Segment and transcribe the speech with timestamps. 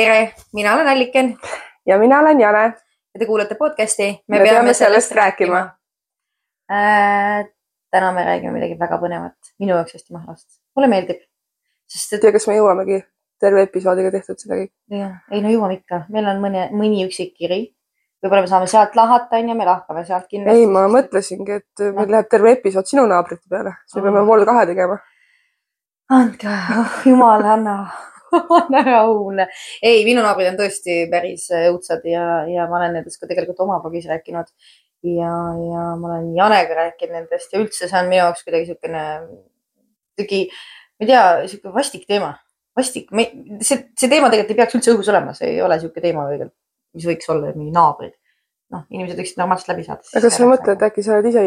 [0.00, 1.38] tere, mina olen Alliken
[1.86, 2.74] ja mina olen Jane.
[3.14, 5.58] ja te kuulate podcasti Me peame sellest rääkima.
[6.72, 7.46] äh,.
[7.90, 10.46] täna me räägime midagi väga põnevat, minu jaoks hästi mahlast.
[10.76, 11.20] mulle meeldib,
[11.88, 13.02] sest et tea, kas me jõuamegi
[13.40, 14.72] terve episoodiga tehtud seda kõik.
[14.94, 17.62] jah, ei no jõuame ikka, meil on mõni, mõni üksik kiri.
[18.22, 20.60] võib-olla me saame sealt lahata, onju, me lahkame sealt kindlasti.
[20.60, 20.86] ei, ma.
[20.88, 24.30] mõtlesingi, et meil läheb terve episood sinu naabrite peale, siis me peame Oh.
[24.32, 24.98] vol kahe tegema.
[26.20, 26.48] andke
[26.78, 27.76] oh,, jumal, anna,
[28.58, 29.46] anna rahulle.
[29.82, 33.80] ei, minu naabrid on tõesti päris õudsad ja, ja ma olen nendest ka tegelikult oma
[33.82, 34.52] blogis rääkinud.
[35.06, 35.32] ja,
[35.70, 39.04] ja ma olen Janega rääkinud nendest ja üldse see on minu jaoks kuidagi siukene,
[40.14, 40.44] kuidagi,
[41.00, 42.34] ma ei tea, siuke vastik teema.
[42.76, 43.10] vastik,
[43.66, 46.56] see, see teema tegelikult ei peaks üldse õhus olema, see ei ole siuke teema tegelikult,
[46.96, 48.14] mis võiks olla mingi naabrid.
[48.70, 50.06] noh, inimesed võiksid normaalselt läbi saada.
[50.14, 51.44] aga kas sa mõtled, et äkki sa oled ise?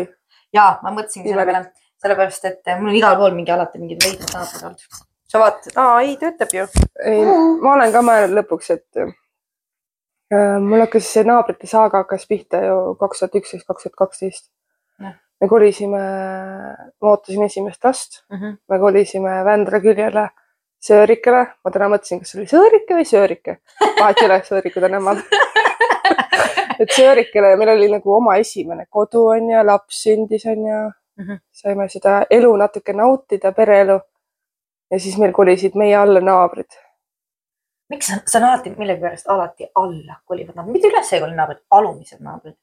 [0.53, 1.65] ja ma mõtlesingi selle peale,
[2.03, 5.03] sellepärast et mul on igal pool mingi alati mingid veidrad naabrid olnud.
[5.33, 6.65] Sa vaatad, aa ei, töötab ju.
[7.09, 7.21] ei,
[7.61, 9.13] ma olen ka mõelnud lõpuks, et äh,
[10.61, 14.49] mul hakkas see naabrite saaga hakkas pihta ju kaks tuhat üksteist, kaks tuhat kaksteist
[15.43, 18.53] me kolisime, ma ootasin esimest last, Mhm.
[18.69, 20.29] me kolisime Vändra küljele
[20.83, 23.57] Söörikele, ma täna mõtlesin, kas see oli Sõõrike või Söörike,
[23.99, 25.17] vahet ei ole, Sõõrikud on emal.
[26.79, 30.79] et Söörikele ja meil oli nagu oma esimene kodu onju, laps sündis onju
[31.19, 31.35] Mhm.
[31.51, 33.99] saime seda elu natuke nautida, pereelu.
[34.93, 36.79] Ja siis meil kolisid meie alla naabrid.
[37.89, 42.21] miks sa, sa alati millegipärast alati alla kolivad naabrid, mitte üles ei koli naabrid, alumised
[42.21, 42.57] naabrid.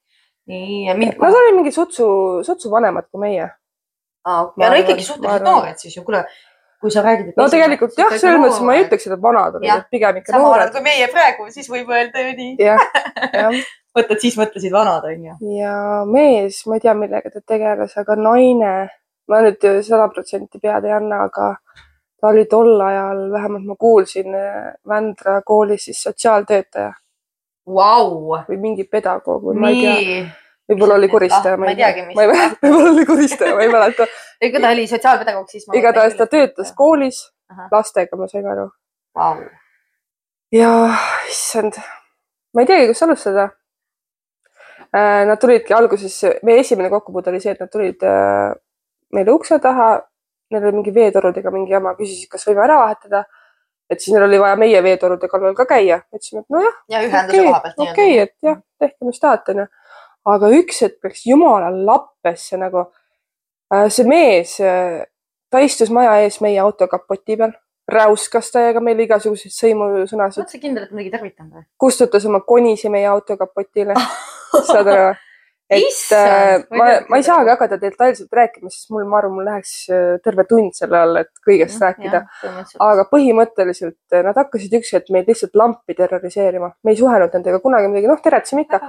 [0.51, 1.19] nii, ja mind.
[1.23, 2.07] Nad olid mingi sutsu,
[2.47, 3.49] sutsu vanemad kui meie.
[4.27, 6.23] ja ma no ikkagi suhteliselt noored siis ju, kuule,
[6.81, 7.35] kui sa räägid.
[7.37, 8.87] no tegelikult jah, selles mõttes ma ei.
[8.87, 10.73] ütleks, et nad vanad olid, et pigem ikka sama noored.
[10.77, 12.57] kui meie praegu, siis võib öelda ju nii.
[12.71, 13.61] jah.
[13.99, 15.37] mõtled, siis mõtlesid vanad onju.
[15.59, 15.77] ja
[16.07, 18.75] mees, ma ei tea, millega ta tegeles, aga naine,
[19.31, 21.55] ma nüüd sada protsenti pead ei anna, aga
[22.21, 24.35] ta oli tol ajal, vähemalt ma kuulsin,
[24.89, 26.93] Vändra koolis siis sotsiaaltöötaja
[27.71, 30.25] Vau, või mingi pedagoog või ma ei tea,
[30.71, 32.19] võib-olla oli koristaja, ma ei teagi, mis-
[32.63, 34.07] võib-olla oli koristaja, ma ei mäleta.
[34.41, 35.77] kui ta oli sotsiaalpedagoog, siis ma.
[35.79, 37.23] igatahes ta töötas koolis
[37.53, 37.69] Ahah.
[37.73, 38.69] lastega, ma sain aru.
[39.17, 39.45] Vau,
[40.55, 40.73] ja
[41.31, 41.79] issand,
[42.55, 43.49] ma ei teagi, kust alustada.
[44.91, 48.51] Nad tulidki alguses, meie esimene kokkupuude oli see, et nad tulid äh,
[49.15, 49.93] meile ukse taha.
[50.51, 53.25] Neil oli mingi veetorudega mingi jama, küsisid, kas võime ära vahetada.
[53.91, 56.01] et siis neil oli vaja meie veetorude kallal ka käia.
[56.15, 59.21] ütlesime, et nojah, ja ühenduse okei koha pealt okay,, okei okay,, et jah, tehke, mis
[59.21, 59.67] tahate, onju.
[60.35, 62.87] aga üks hetk läks jumala lappesse nagu.
[63.89, 64.57] see mees,
[65.51, 67.55] ta istus maja ees meie auto kapoti peal,
[67.91, 71.65] räuskas täiega meile igasuguseid sõimusõnasid, oled sa kindel, et midagi tarvitan või?
[71.79, 73.95] kustutas oma konisi meie auto kapotile,
[74.71, 75.11] saad aru?
[75.71, 79.75] Et äh, ma, ma ei saagi hakata detailselt rääkima, sest mul, ma arvan, mul läheks
[79.95, 82.25] äh, terve tund selle all, et kõigest rääkida..
[82.89, 87.63] aga põhimõtteliselt äh, nad hakkasid üks hetk meid lihtsalt lampi terroriseerima, me ei suhelnud nendega
[87.63, 88.83] kunagi midagi, noh, teretasime ikka,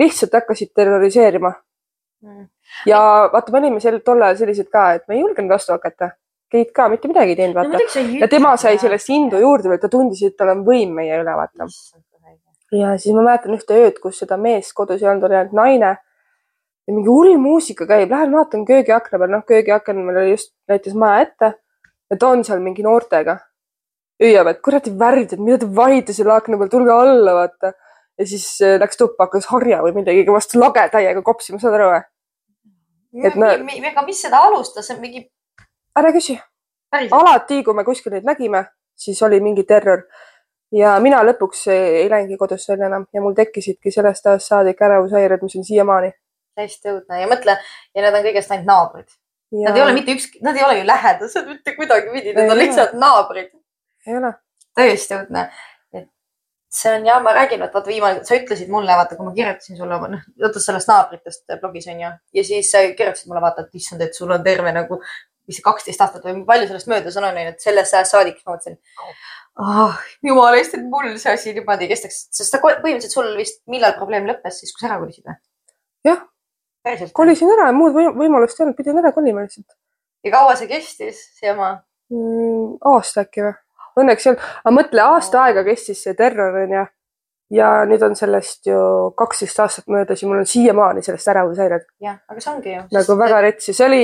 [0.00, 1.52] lihtsalt hakkasid terroriseerima
[2.24, 2.46] Mm.
[2.86, 3.00] ja
[3.32, 6.14] vaata, me olime sel tol ajal sellised ka, et me ei julgenud vastu hakata.
[6.50, 8.00] Keit ka mitte midagi ei teinud, vaata.
[8.20, 11.36] ja tema sai sellest indu juurde veel, ta tundis, et tal on võim meie üle,
[11.38, 11.68] vaata.
[12.72, 15.96] ja siis ma mäletan ühte ööd, kus seda meest kodus ei olnud, oli ainult naine.
[16.86, 20.94] Ja mingi hull muusika käib, lähen vaatan köögiakna peal, noh, köögiaken meil oli just näitas
[20.94, 21.52] maja ette
[22.10, 23.38] ja ta on seal mingi noortega.
[24.22, 27.72] hüüab, et kuradi värvid, et mida te vahite selle akna peal, tulge alla, vaata.
[28.18, 31.90] ja siis äh, läks tuppa, hakkas harja või midagi vastu lage täiega kopsima, saad aru
[31.92, 32.04] või?
[33.24, 33.50] et no-
[33.90, 35.26] aga mis seda alustas, on mingi
[35.96, 36.38] ära küsi.
[36.92, 38.66] alati, kui me kuskil neid nägime,
[38.96, 40.06] siis oli mingi terror.
[40.72, 45.42] ja mina lõpuks ei läinudki kodust välja enam ja mul tekkisidki sellest ajast saadik ärevushäired,
[45.42, 46.12] mis on siiamaani.
[46.56, 49.14] Täiesti õudne ja mõtle ja need on kõigest ainult naabrid.
[49.56, 52.96] Nad ei ole mitte ükski, nad ei ole ju lähedased mitte kuidagipidi, need on lihtsalt
[52.98, 53.52] naabrid.
[54.06, 54.32] ei ole.
[54.74, 55.46] täiesti õudne.
[55.94, 56.08] et
[56.74, 59.78] see on jah, ma räägin, et vaata viimane, sa ütlesid mulle, vaata, kui ma kirjutasin
[59.78, 63.80] sulle, noh, jutus sellest naabritest blogis on ju, ja siis sa kirjutasid mulle, vaata, et
[63.80, 65.00] issand, et sul on terve nagu,
[65.46, 68.42] mis see kaksteist aastat või palju sellest möödas on, on ju, et sellest ajast saadik
[68.42, 68.80] ma mõtlesin
[69.62, 69.98] oh,.
[70.26, 73.94] jumala eest, et mul see asi niimoodi kestaks, sest sa ko- põhimõtteliselt sul vist, millal
[73.98, 75.38] probleem lõppes, siis kui sa ära kolisid või?
[76.10, 76.24] Jah.
[76.86, 77.12] päriselt?
[77.18, 79.74] kolisin ära, muud või- võimalust ei olnud, pidin ära kolima lihtsalt
[80.26, 81.76] ja kaua see kestis, see jama?
[82.12, 82.76] mm,.
[82.94, 83.56] aasta äkki või?
[83.96, 86.84] Õnneks ei olnud, aga mõtle, aasta aega kestis see terror onju.
[87.56, 88.78] ja nüüd on sellest ju
[89.18, 92.86] kaksteist aastat möödas ja mul on siiamaani sellest ärevushäired jah, aga see ongi ju.
[92.96, 94.00] nagu väga retsi, see oli,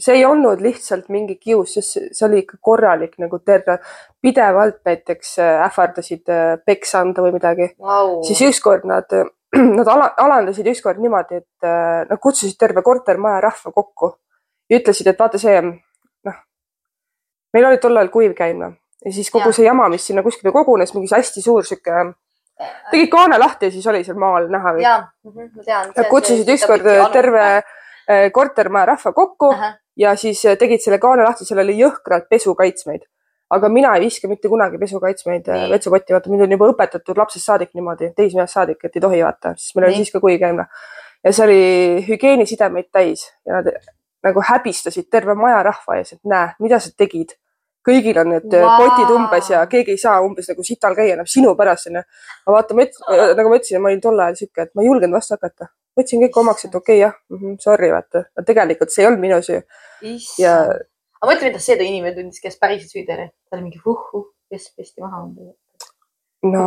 [0.00, 3.78] see ei olnud lihtsalt mingi kius, sest see- oli ikka korralik nagu terror.
[4.22, 8.18] pidevalt näiteks äh, ähvardasid äh, peksa anda või midagi, wow..
[8.26, 9.06] siis ükskord nad,
[9.78, 14.12] nad ala, alandasid ükskord niimoodi, et äh, nad kutsusid terve kortermaja rahva kokku
[14.70, 15.56] ja ütlesid, et vaata see,
[16.28, 16.38] noh,
[17.54, 18.70] meil oli tol ajal kuiv käima
[19.04, 19.56] ja siis kogu ja.
[19.56, 22.04] see jama, mis sinna kuskile kogunes, mingi hästi suur sihuke,
[22.90, 24.74] tegid kaane lahti ja siis oli seal maal näha.
[24.82, 25.94] ja, mhm, ma tean.
[26.10, 29.72] kutsusid ükskord terve äh, kortermaja rahva kokku Aha.
[29.96, 33.06] ja siis äh, tegid selle kaane lahti, seal oli jõhkralt pesukaitsmeid
[33.50, 37.72] aga mina ei viska mitte kunagi pesukaitsmeid vetsukotti, vaata mind on juba õpetatud lapsest saadik
[37.74, 40.66] niimoodi, teismeest saadik, et ei tohi vaata, siis meil oli siis ka kuigi käimla.
[41.24, 41.62] ja see oli
[42.06, 43.72] hügieenisidemeid täis ja nad
[44.22, 47.36] nagu häbistasid terve maja rahva ees, et näe, mida sa tegid.
[47.80, 48.74] kõigil on need wow.
[48.76, 52.02] potid umbes ja keegi ei saa umbes nagu sital käia enam sinu pärast onju.
[52.44, 52.74] aga vaata,
[53.38, 55.70] nagu ma ütlesin, ma olin tol ajal sihuke, et ma ei julgenud vastu hakata.
[55.98, 59.24] võtsin kõik omaks, et okei okay, jah mm, -hmm, sorry vaata, tegelikult see ei olnud
[59.24, 59.62] minu süü.
[60.38, 60.54] ja
[61.20, 63.26] aga mõtle, mida see inimene tundis, kes päriselt süüdi oli.
[63.48, 65.24] ta oli mingi vuhhu, kes pesti maha.
[66.42, 66.66] no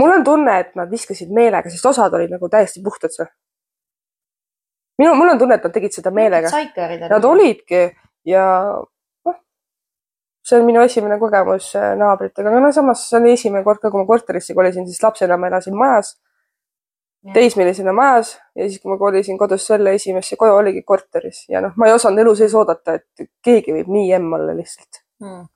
[0.00, 3.30] mul on tunne, et nad viskasid meelega, sest osad olid nagu täiesti puhtad seal.
[5.00, 6.50] minu, mul on tunne, et nad tegid seda meelega.
[7.10, 7.86] Nad olidki
[8.28, 8.44] ja
[9.26, 9.40] noh,
[10.44, 13.90] see on minu esimene kogemus äh, naabritega, aga no samas see oli esimene kord ka,
[13.90, 16.14] kui ma korterisse kolisin, siis lapsena ma elasin majas
[17.32, 21.44] teismelisena majas ja siis, kui ma kolisin kodust välja esimesse koju, oligi korteris.
[21.48, 25.00] Ja noh, ma ei osanud elu sees oodata, et keegi võib nii emm olla lihtsalt.
[25.24, 25.46] Hmm..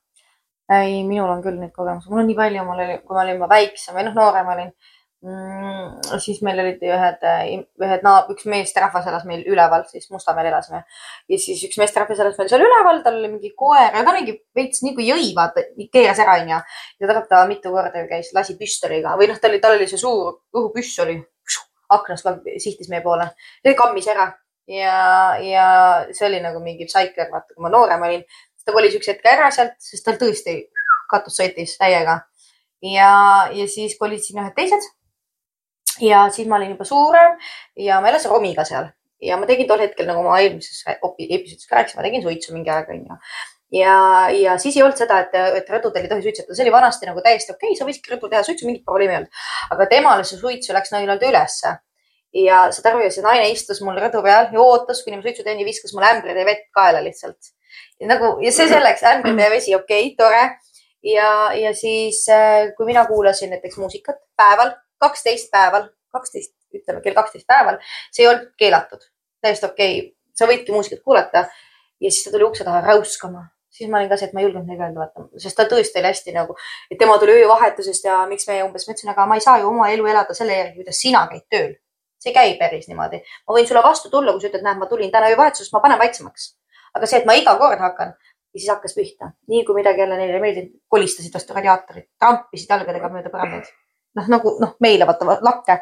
[0.73, 3.43] ei, minul on küll neid kogemusi, mul on nii palju, mul oli, kui ma olin
[3.50, 4.70] väiksem või noh, noorem olin
[5.25, 7.26] mm,, siis meil olid ühed,
[7.85, 10.85] ühed naab-, üks meesterahvas elas meil üleval, siis Mustamäel elasime.
[11.29, 14.85] ja siis üks meesterahvas elas meil seal üleval, tal oli mingi koer ta mingi veits
[14.87, 16.61] nagu jõi, vaata, keeras ära, onju.
[17.00, 20.00] ja ta, ta mitu korda käis, lasi püstoliga või noh, tal oli, tal oli see
[20.00, 21.21] suur õhupüss oli
[21.88, 22.29] aknast
[22.61, 23.31] sihtis meie poole,
[23.79, 24.29] kammis ära
[24.69, 25.67] ja, ja
[26.12, 28.25] see oli nagu mingi psaiker, vaata, kui ma noorem olin.
[28.64, 30.59] ta kolis üks hetk ära sealt, sest tal tõesti
[31.09, 32.21] katus sõitis täiega.
[32.85, 33.12] ja,
[33.55, 34.91] ja siis kolid sinna ühed teised.
[36.00, 37.37] Ja siis ma olin juba suurem
[37.77, 38.91] ja ma elasin Romiga seal
[39.23, 42.71] ja ma tegin tol hetkel nagu ma eelmises episoodis ka rääkisin, ma tegin suitsu mingi
[42.71, 43.19] aeg onju
[43.73, 47.09] ja, ja siis ei olnud seda, et, et rõdudel ei tohi suitsetada, see oli vanasti
[47.09, 49.45] nagu täiesti okei okay,, sa võisidki rõdul teha suitsu, mingit probleemi ei olnud.
[49.75, 51.75] aga temale see suitsu läks nii-öelda ülesse.
[52.39, 55.45] ja saad aru, ja see naine istus mul rõdu peal ja ootas, kuni ma suitsu
[55.45, 57.53] teen ja viskas mulle ämbri vett kaela lihtsalt.
[58.09, 60.45] nagu ja see selleks, ämbride vesi, okei okay,, tore.
[61.05, 64.73] ja, ja siis, äh, kui mina kuulasin näiteks muusikat päeval,
[65.03, 67.81] kaksteist päeval, kaksteist, ütleme kell kaksteist päeval,
[68.12, 69.05] see ei olnud keelatud,
[69.45, 73.49] täiesti okei okay., sa võidki muusikat kuulata ja siis ta tuli ukse taha räuskama
[73.79, 76.00] siis ma olin ka see, et ma ei julgenud midagi öelda, vaata, sest ta tõesti
[76.00, 76.56] oli hästi nagu,
[76.91, 79.69] et tema tuli öövahetusest ja miks me umbes, ma ütlesin, aga ma ei saa ju
[79.71, 81.77] oma elu elada selle järgi, kuidas sina käid tööl.
[82.19, 83.21] see ei käi päris niimoodi.
[83.47, 85.99] ma võin sulle vastu tulla, kui sa ütled, näed, ma tulin täna öövahetusest, ma panen
[85.99, 86.49] vaiksemaks.
[86.95, 90.17] aga see, et ma iga kord hakkan ja siis hakkas pihta, nii kui midagi jälle
[90.19, 93.71] neile ei meeldinud, kolistasid vastu radiaatorit, trampisid jalgadega mööda põrandaid.
[94.19, 95.81] Noh, nagu noh, meile vaata lakke.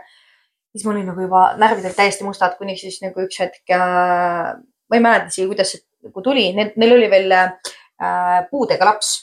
[0.77, 4.99] siis ma olin nagu juba närvidelt täiesti mustad, kuni siis nagu üks hetk äh,, ma
[4.99, 9.15] ei mäleta isegi, kuidas see nagu tuli, neil oli veel äh, puudega laps,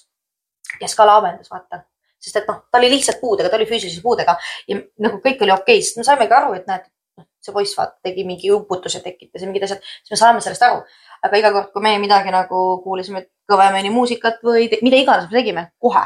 [0.80, 1.84] kes ka laabendas, vaata.
[2.24, 4.38] sest et noh, ta oli lihtsalt puudega, ta oli füüsilise puudega
[4.70, 6.86] ja nagu kõik oli okei okay,, sest me saimegi aru, et näed,
[7.20, 10.84] noh, see poiss vaata tegi mingi uputuse, tekitas mingid asjad, siis me saame sellest aru.
[11.24, 15.68] aga iga kord, kui me midagi nagu kuulasime kõvemini muusikat või mida iganes me tegime,
[15.84, 16.04] kohe,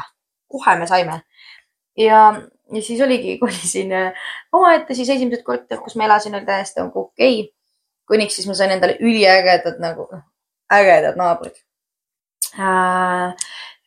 [0.50, 1.22] kohe me saime.
[1.98, 2.20] ja,
[2.72, 7.08] ja siis oligi, kolisin äh, omaette siis esimesed korter, kus ma elasin, oli täiesti nagu
[7.08, 7.40] okei.
[7.40, 7.54] Okay..
[8.08, 10.22] kuniks siis ma sain endale üliägedad nagu, noh,
[10.72, 11.58] ägedad naabrid.
[12.56, 13.34] Äh,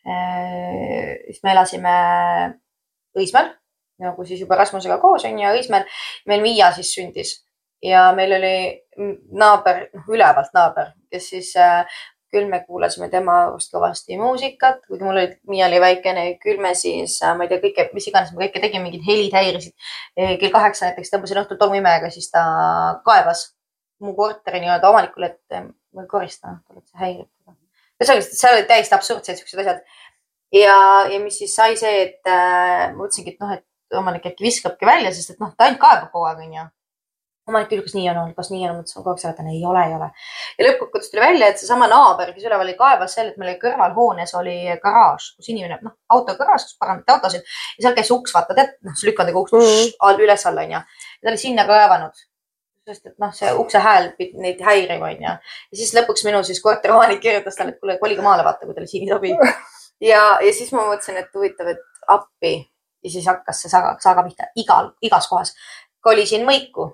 [0.05, 1.95] äh, siis me elasime
[3.17, 3.49] Õismäel
[4.01, 5.87] nagu siis juba Rasmusega koos onju ja Õismäel.
[6.29, 7.35] Meil Miia siis sündis
[7.85, 8.55] ja meil oli
[9.37, 15.03] naaber, noh ülevalt naaber, kes siis äh, küll me kuulasime tema arust kõvasti muusikat, kuigi
[15.03, 18.45] mul oli, Miia oli väikene, küll me siis, ma ei tea, kõike, mis iganes me
[18.45, 19.75] kõike tegime, mingid helid häirisid.
[20.15, 22.45] kell kaheksa näiteks tõmbasin õhtul tolmuimejaga, siis ta
[23.05, 23.51] kaebas
[24.01, 25.61] mu korteri nii-öelda omanikule, et
[25.93, 27.29] ma ei korista, et see häirib
[28.01, 29.81] ühesõnaga, seal olid täiesti absurdsed siuksed asjad.
[30.55, 30.77] ja,
[31.11, 35.11] ja mis siis sai see, et äh, mõtlesingi, et noh, et omanik äkki viskabki välja,
[35.13, 36.67] sest et noh, ta ainult kaebab kogu aeg, onju.
[37.49, 39.83] Omanik küsis, kas nii on olnud, kas nii on, mõtlesin kogu aeg seletan, ei ole,
[39.87, 40.09] ei ole.
[40.57, 44.35] ja lõppkokkuvõttes tuli välja, et seesama naaber, kes üleval oli, kaebas selle, et meil kõrvalhoones
[44.39, 48.75] oli garaaž, kus inimene, noh, autogaraaž, kus parandati autosid ja seal käis uks, vaata, tead,
[48.87, 50.25] noh, see lükandega uks mm -hmm.
[50.27, 50.81] üles-alla onju.
[50.81, 52.27] ja ta oli sinna kaevanud
[52.87, 55.35] sest et noh, see ukse hääl pidi neid häirima, onju.
[55.71, 58.87] ja siis lõpuks minu siis korteriomanik kirjutas talle, et kuule, kolige maale, vaata, kui teile
[58.87, 59.33] siin ei sobi.
[60.11, 62.55] ja, ja siis ma mõtlesin, et huvitav, et appi
[63.03, 65.53] ja siis hakkas see saga, saga pihta igal, igas kohas.
[66.01, 66.87] kolisin Mõiku,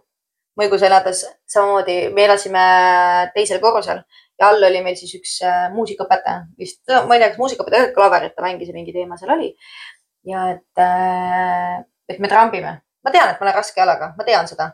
[0.57, 2.63] Mõigus elades samamoodi, me elasime
[3.35, 4.01] teisel korrusel
[4.39, 8.35] ja all oli meil siis üks äh, muusikaõpetaja, vist, ma ei tea, kas muusikaõpetaja, klaverit
[8.37, 9.53] ta mängis ja mingi teema seal oli.
[10.27, 12.73] ja et äh,, et me trambime,
[13.03, 14.71] ma tean, et ma olen raske jalaga, ma tean seda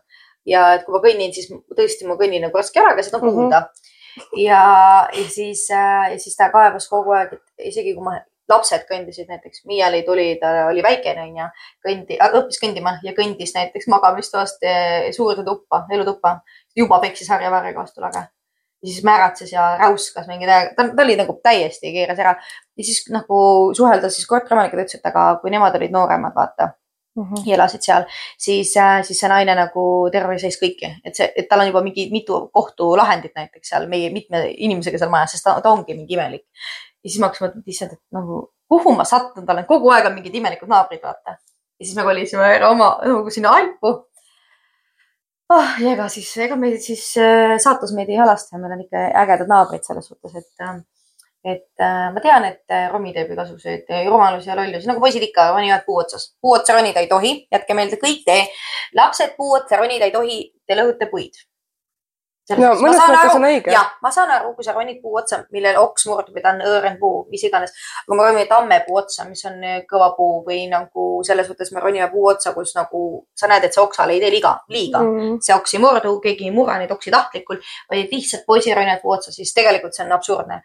[0.49, 3.61] ja et kui ma kõnnin, siis tõesti ma kõnnin nagu raske jalaga, seda on kuulda
[3.61, 3.67] mm.
[4.19, 4.41] -hmm.
[4.43, 4.63] ja,
[5.13, 8.19] ja siis äh,, ja siis ta kaebas kogu aeg, et isegi kui ma
[8.49, 11.47] lapsed kõndisid näiteks, Miiali tuli, ta oli väikene onju,
[11.85, 14.63] kõndi, õppis kõndima ja kõndis näiteks magamistoast
[15.15, 16.39] suurde tuppa, elutuppa.
[16.75, 18.27] juba peksis harjavarrega vastu lage.
[18.83, 22.35] ja siis märatses ja räuskas mingi ta, ta oli nagu täiesti keeras ära.
[22.77, 26.73] ja siis nagu suheldes siis korteromanikuga, ta ütles, et aga kui nemad olid nooremad, vaata
[27.15, 27.43] mm -hmm.
[27.45, 28.03] ja elasid seal,
[28.37, 32.49] siis, siis see naine nagu terroriseeris kõiki, et see, et tal on juba mingi mitu
[32.53, 36.45] kohtulahendit näiteks seal meie mitme inimesega seal majas, sest ta, ta ongi mingi imelik.
[37.03, 38.39] Ja siis ma hakkasin mõtlema, et issand, et nagu
[38.71, 41.37] kuhu ma sattunud olen, kogu aeg on mingid imelikud naabrid, vaata.
[41.79, 43.91] ja siis me kolisime oma nagu sinna Alpu
[45.53, 45.75] oh,.
[45.83, 49.51] ja ega siis, ega meid siis äh, saatus meid ei halasta, meil on ikka ägedad
[49.51, 50.81] naabrid selles suhtes, et äh,
[51.43, 55.25] et äh, ma tean, et äh, Romi teeb igasuguseid äh, rumalusi ja lollusi, nagu poisid
[55.27, 56.29] ikka ronivad puu otsas.
[56.41, 58.37] puu otsa ronida ei tohi, jätke meelde kõik te,
[58.95, 61.35] lapsed puu otsa ronida ei tohi, te lõhute puid.
[62.51, 63.71] No mõnes mõttes on õige.
[63.71, 66.63] jah, ma saan aru, kui sa ronid puu otsa, millel oks murdub ja ta on
[66.67, 67.75] õõren puu, mis iganes.
[68.03, 71.83] aga me ronime tammepuu otsa, mis on äh, kõva puu või nagu selles suhtes me
[71.83, 73.03] ronime puu otsa, kus nagu
[73.35, 75.37] sa näed, et see oksale ei tee liiga, liiga mm..
[75.43, 79.15] see oks ei murdu, keegi ei murra neid oksi tahtlikult, vaid lihtsalt poisi ronivad puu
[79.15, 80.61] otsa, siis tegelikult see on absurdne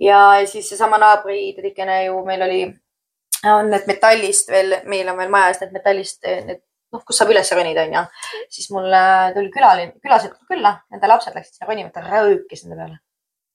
[0.00, 2.62] ja siis seesama naabri tüdikene ju meil oli,
[3.46, 6.62] on need metallist veel, meil on veel majas need metallist, need
[6.94, 8.04] noh, kus saab üles ronida, onju.
[8.54, 9.00] siis mulle
[9.34, 13.00] tuli külaline, külased külla, nende lapsed läksid sinna ronima, ta röökis nende peale.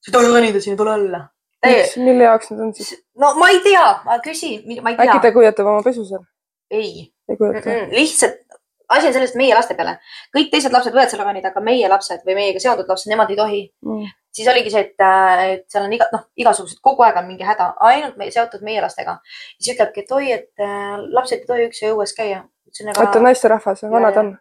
[0.04, 1.24] sa ei tohi ronida sinna, tule alla.
[1.63, 2.94] mille jaoks need on siis?
[3.20, 5.10] no ma ei tea, ma küsin, ma ei tea.
[5.10, 6.25] äkki ta kujutab oma pesu seal?
[6.72, 7.10] ei.
[7.30, 7.60] ei mm?
[7.60, 8.42] -mm, lihtsalt
[8.97, 9.97] asi on selles, et meie laste peale,
[10.35, 13.39] kõik teised lapsed võivad seal ronida, aga meie lapsed või meiega seotud lapsed, nemad ei
[13.39, 17.19] tohi mm siis oligi see, et, äh, et seal on iga, noh, igasugused, kogu aeg
[17.21, 19.19] on mingi häda, ainult meie, seotud meie lastega.
[19.59, 22.43] siis ütlebki, et oi, et äh, lapsed ei tohi üksi õues käia.
[22.97, 24.33] oota, naisterahvas, vanad on?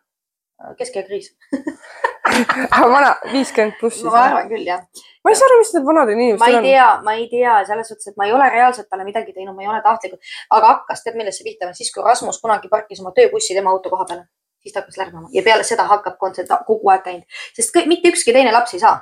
[0.78, 1.32] keskeakriis
[2.94, 4.84] vana, viiskümmend pluss ma arvan küll, jah.
[5.24, 6.44] ma ei saa aru, mis need vanad inimesed on.
[6.44, 9.34] ma ei tea, ma ei tea, selles suhtes, et ma ei ole reaalselt talle midagi
[9.34, 12.70] teinud, ma ei ole tahtlikult, aga hakkas, tead, millest see viitab, siis kui Rasmus kunagi
[12.72, 14.28] parkis oma tööbussi tema auto koha peale,
[14.62, 15.30] siis ta hakkas lärmama.
[15.32, 18.82] Ja peale seda hakkab kontsert kogu aeg käinud, sest kõik, mitte ükski teine laps ei
[18.82, 19.00] saa.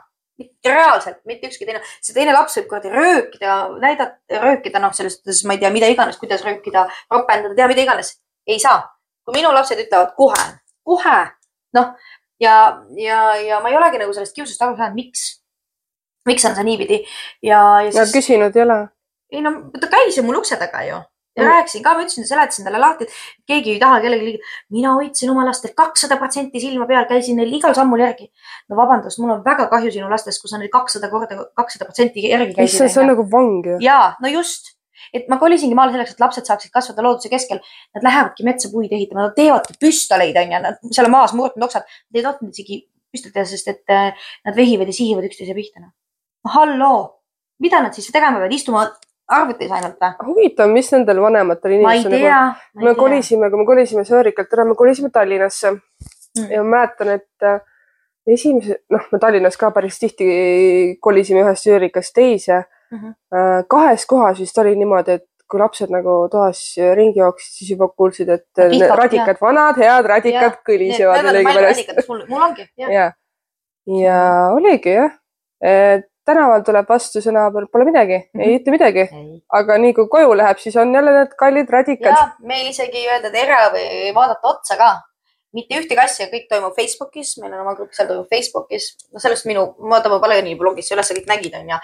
[0.64, 5.42] Reaalselt mitte ükski teine, see teine laps võib kuradi röökida, näidata, röökida, noh, selles suhtes
[5.44, 8.16] ma ei tea, mida iganes, kuidas röökida, ropendada, teha mida iganes.
[8.48, 8.88] ei saa.
[9.24, 10.46] kui minu lapsed ütlevad kohe,
[10.88, 11.18] kohe,
[11.76, 11.92] noh
[12.40, 15.26] ja, ja, ja ma ei olegi nagu sellest kiusust aru saanud, miks,
[16.28, 17.02] miks on see niipidi?
[17.44, 18.14] Ja, ja siis....
[18.16, 18.80] küsinud ei ole?
[19.30, 21.02] ei no ta käis ju mul ukse taga ju
[21.40, 24.50] ja rääkisin ka, ma ütlesin, seletasin talle lahti, et keegi ei taha kellelegi liiga.
[24.76, 28.30] mina hoidsin oma lastel kakssada protsenti silma peal, käisin neil igal sammul järgi.
[28.68, 32.28] no vabandust, mul on väga kahju sinu lastest, kui sa neil kakssada korda, kakssada protsenti
[32.28, 32.86] järgi käisid.
[32.88, 33.80] see on nagu vang ju.
[33.84, 34.74] ja, no just,
[35.14, 37.60] et ma kolisingi maale selleks, et lapsed saaksid kasvada looduse keskel.
[37.96, 41.86] Nad lähevadki metsa puid ehitama, nad teevadki püstoleid onju, nad seal on maas murdunud oksad,
[41.86, 45.82] nad ei tahtnud isegi püstoleid teha, sest et äh, nad vehivad ja sihivad üksteise pihta.
[45.82, 45.94] noh,
[46.54, 47.00] halloo,
[47.60, 48.86] mida nad siis tegema peavad, istuma
[49.30, 50.28] arvutis ainult või?
[50.28, 55.10] huvitav, mis nendel vanematel inimestel nagu, me kolisime, kui me kolisime Sõõrikalt ära, me kolisime
[55.14, 56.50] Tallinnasse mm.
[56.50, 57.60] ja ma mäletan, et äh,
[58.34, 60.28] esimese, noh, me Tallinnas ka päris tihti
[61.02, 62.98] kolisime ühest Sõõrikast teise mm.
[62.98, 63.66] -hmm.
[63.70, 66.60] kahes kohas vist oli niimoodi, et kui lapsed nagu toas
[66.94, 70.58] ringi jooksid, siis juba kuulsid, et Pihtab, radikad, vanad head radikad ja.
[70.66, 72.06] kõlisevad millegipärast.
[72.28, 72.68] mul ongi.
[72.78, 73.10] ja,
[74.04, 74.20] ja
[74.54, 75.16] oligi jah,
[75.60, 78.46] et tänaval tuleb vastu sõna, pole midagi mm, -hmm.
[78.46, 79.06] ei ütle midagi.
[79.60, 82.34] aga nii kui koju läheb, siis on jälle need kallid radikad.
[82.40, 84.90] meil isegi ei öelda tere või vaadata otsa ka.
[85.52, 88.84] mitte ühtegi asja, kõik toimub Facebookis, meil on oma grupp, seal toimub Facebookis.
[89.12, 91.80] no sellest minu, ma vaatan mu Paleni blogis üles, kõik nägid, onju.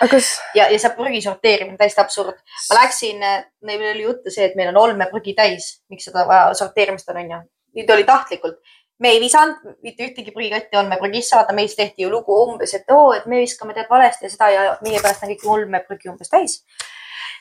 [0.55, 2.39] Ja, ja see prügi sorteerimine, täiesti absurd.
[2.71, 3.29] ma läksin,
[3.63, 7.45] meil oli juttu see, et meil on olmeprügi täis, miks seda vaja sorteerimist on, onju.
[7.77, 8.61] nüüd oli tahtlikult
[8.99, 13.11] me ei visanud mitte ühtegi prügikotti olmeprügisse, vaata meist tehti ju lugu umbes, et oo,
[13.17, 16.63] et me viskame tead valesti ja seda ja meie pärast on kõik olmeprügi umbes täis.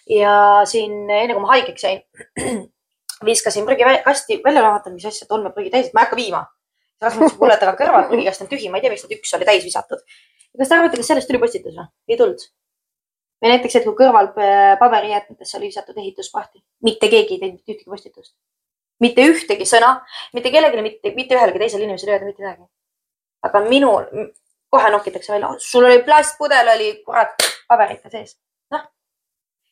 [0.10, 0.34] ja
[0.70, 2.04] siin enne kui ma haigeks jäin,
[3.30, 6.44] viskasin prügikasti välja lahvatanud, mis asja, et olmeprügi täis, et ma ei hakka viima.
[7.02, 9.34] Rasmus ütles mulle, et aga kõrval prügikast on tühi, ma ei tea, miks need üks
[9.36, 10.04] oli täis visatud.
[10.60, 11.88] kas te arvate, kas sellest tuli postitus või?
[12.12, 12.46] ei tulnud.
[13.44, 14.30] või näiteks, et kui kõrval
[14.80, 18.36] paberijäätmetesse oli visatud ehitusprahti, mitte keegi ei teinud ühtegi postitust
[19.04, 19.92] mitte ühtegi sõna,
[20.34, 22.68] mitte kellelegi, mitte, mitte ühelegi teisele inimesele öelda mitte midagi.
[23.46, 24.08] aga minul
[24.74, 28.38] kohe nokitakse välja, sul oli plastpudel oli kurat paberite sees.
[28.72, 28.84] noh,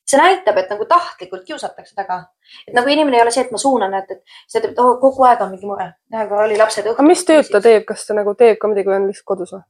[0.06, 2.24] see näitab, et nagu tahtlikult kiusatakse taga.
[2.68, 4.98] et nagu inimene ei ole see, et ma suunan, et, et see ütleb, et oh,
[5.01, 5.94] kogu aeg on mingi mure.
[6.13, 6.89] ühe korra oli lapsed.
[6.94, 9.56] aga mis tööd ta teeb, kas ta nagu teeb ka midagi või on lihtsalt kodus
[9.56, 9.65] või?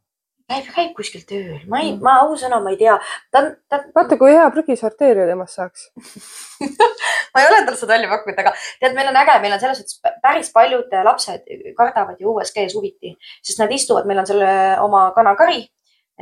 [0.51, 2.95] Käib, käib kuskil tööl, ma ei mm., ma ausõna, ma ei tea.
[3.31, 3.81] ta on, ta.
[3.95, 5.87] vaata, kui hea prügisorteerija temast saaks
[7.33, 9.83] ma ei ole talle seda välja pakkunud, aga tead, meil on äge, meil on selles
[9.83, 14.51] suhtes päris paljud lapsed kardavad ju USG-s huviti, sest nad istuvad, meil on selle
[14.83, 15.63] oma kanakari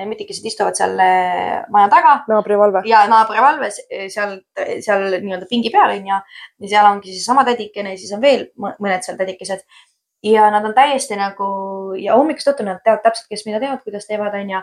[0.07, 2.13] mütikesed istuvad seal maja taga.
[2.31, 2.81] naabrivalve.
[2.87, 4.37] ja naabrivalve seal,
[4.79, 6.19] seal nii-öelda pingi peal onju.
[6.63, 9.65] ja seal ongi siis sama tädikene siis on veel mõned seal tädikesed
[10.23, 11.49] ja nad on täiesti nagu
[11.99, 14.61] ja hommikust õhtuni nad teavad täpselt, kes mida teevad, kuidas teevad, onju.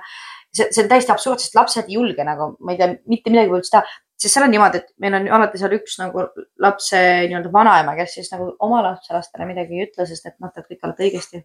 [0.54, 3.54] see, see on täiesti absurd, sest lapsed ei julge nagu, ma ei tea, mitte midagi
[3.54, 3.84] üldse teha,
[4.18, 6.26] sest seal on niimoodi, et meil on alati seal üks nagu
[6.64, 10.66] lapse nii-öelda vanaema, kes siis nagu oma lapselastele midagi ei ütle, sest et noh, tead
[10.66, 11.44] kõik olete õigesti.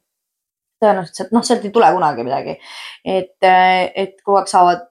[0.83, 2.57] tõenäoliselt, noh, sealt ei tule kunagi midagi.
[3.05, 4.87] et, et kogu aeg saavad,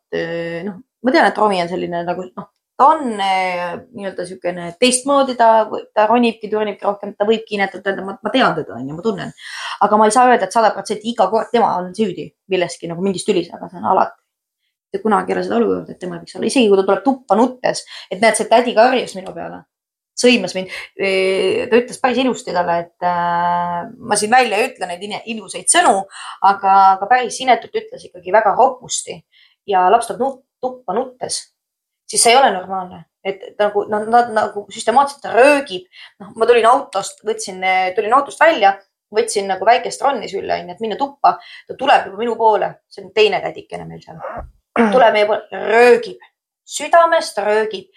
[0.69, 5.37] noh, ma tean, et Romi on selline nagu noh ta on eh, nii-öelda niisugune teistmoodi,
[5.39, 9.35] ta, ta ronibki, turnibki rohkem, ta võibki inetada, ma, ma tean teda, onju, ma tunnen.
[9.83, 13.05] Aga ma ei saa öelda, et sada protsenti iga kord tema on süüdi milleski nagu
[13.05, 14.19] mingis tülis, aga see on alati.
[15.03, 17.85] kunagi ei ole seda olukorda, et tema võiks olla, isegi kui ta tuleb tuppa nuttes,
[18.11, 19.63] et näed, see tädi karjus minu peale,
[20.21, 20.75] sõimas mind.
[20.99, 26.05] ta ütles päris ilusti talle, et äh, ma siin välja ei ütle neid ilusaid sõnu,
[26.51, 29.17] aga, aga päris inetult ütles ikkagi väga ropusti
[29.67, 31.41] ja laps tuleb tuppa nuttes
[32.13, 35.87] siis see ei ole normaalne, et nagu nad, nad nagu süstemaatiliselt röögib.
[36.21, 37.63] noh, ma tulin autost, võtsin,
[37.97, 38.75] tulin autost välja,
[39.15, 41.37] võtsin nagu väikest ronni sülle, onju, et minna tuppa.
[41.69, 44.21] ta tuleb juba minu poole, see on teine tädikene meil seal.
[44.95, 46.21] tuleb meie poole, röögib,
[46.65, 47.91] südamest röögib.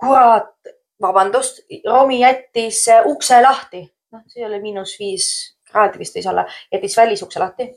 [0.00, 0.54] kurat,
[1.02, 3.84] vabandust, Romi jättis ukse lahti.
[4.12, 5.28] noh, see oli miinus viis
[5.70, 7.70] kraadi vist võis olla, jättis välisukse lahti.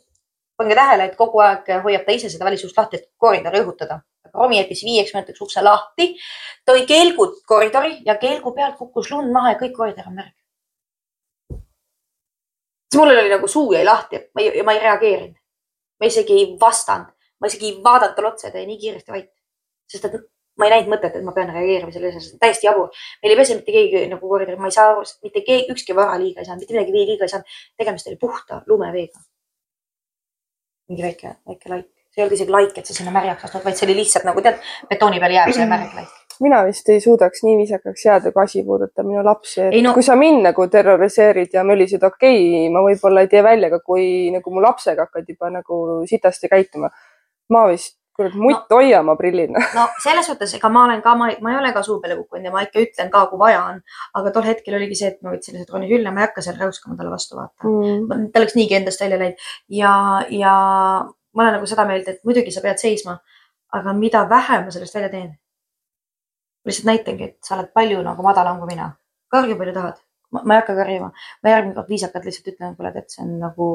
[0.58, 4.02] pange tähele, et kogu aeg hoiab ta ise seda välisust lahti, et koridori õhutada
[4.34, 6.08] Romi jättis viieks minutiks ukse lahti,
[6.66, 10.34] tõi kelgud koridori ja kelgu pealt kukkus lund maha ja kõik koridor on märg.
[12.94, 15.40] Siis mul oli nagu suu jäi lahti, ma ei, ma ei reageerinud.
[16.00, 19.30] ma isegi ei vastanud, ma isegi ei vaadanud talle otsa, ta jäi nii kiiresti vait.
[19.90, 20.16] sest et
[20.58, 22.90] ma ei näinud mõtet, et ma pean reageerima sellele asjale, täiesti jabur.
[23.24, 26.20] meil ei pese mitte keegi nagu koridoris, ma ei saa aru, mitte keegi, ükski vara
[26.22, 27.58] liiga ei saanud, mitte midagi liiga ei saanud.
[27.78, 29.26] tegemist oli puhta lumeveega.
[30.90, 33.78] mingi väike, väike laik see ei olnud isegi laik, et sa sinna märjaks lastud, vaid
[33.78, 36.12] see oli lihtsalt nagu tead, betooni peal jääb see märg laik.
[36.44, 39.96] Mina vist ei suudaks nii viisakaks jääda, kui asi puudutab minu lapsi, no...
[39.96, 43.82] kui sa mind nagu terroriseerid ja mölised, okei okay,, ma võib-olla ei tee välja, aga
[43.86, 46.92] kui nagu mu lapsega hakkad juba nagu sitasti käituma,
[47.54, 49.54] ma vist kurat, mutt no, hoia oma prillid.
[49.78, 52.48] no selles suhtes, ega ma olen ka, ma, ma ei ole ka suu peale kukkunud
[52.48, 53.82] ja ma ikka ütlen ka, kui vaja on.
[54.20, 56.60] aga tol hetkel oligi see, et ma võtsin lihtsalt Roni sülle, ma ei hakka seal
[56.60, 58.30] räuskama talle vastu vaata mm..
[58.34, 59.48] ta oleks niigi endast välja läinud
[59.82, 59.94] ja,
[60.34, 60.56] ja
[61.34, 63.18] ma olen nagu seda meelt, et muidugi sa pead seisma,
[63.74, 65.32] aga mida vähem ma sellest välja teen.
[66.64, 68.94] Ma lihtsalt näitangi, et sa oled palju nagu madalam kui mina.
[69.34, 70.00] karju palju tahad.
[70.34, 71.12] ma ei hakka karjuma,
[71.44, 73.68] ma järgmine kord viisakalt lihtsalt ütlen, kuule, et see on nagu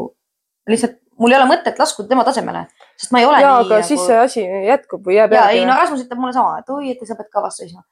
[0.68, 2.64] lihtsalt, mul ei ole mõtet laskuda tema tasemele,
[2.96, 3.42] sest ma ei ole.
[3.44, 3.87] ja, aga nagu...
[3.87, 5.37] siis see asi jätkub või jääb.
[5.38, 7.85] ja ei, no Rasmus ütleb mulle sama, et oi, et sa pead ka vastu seisma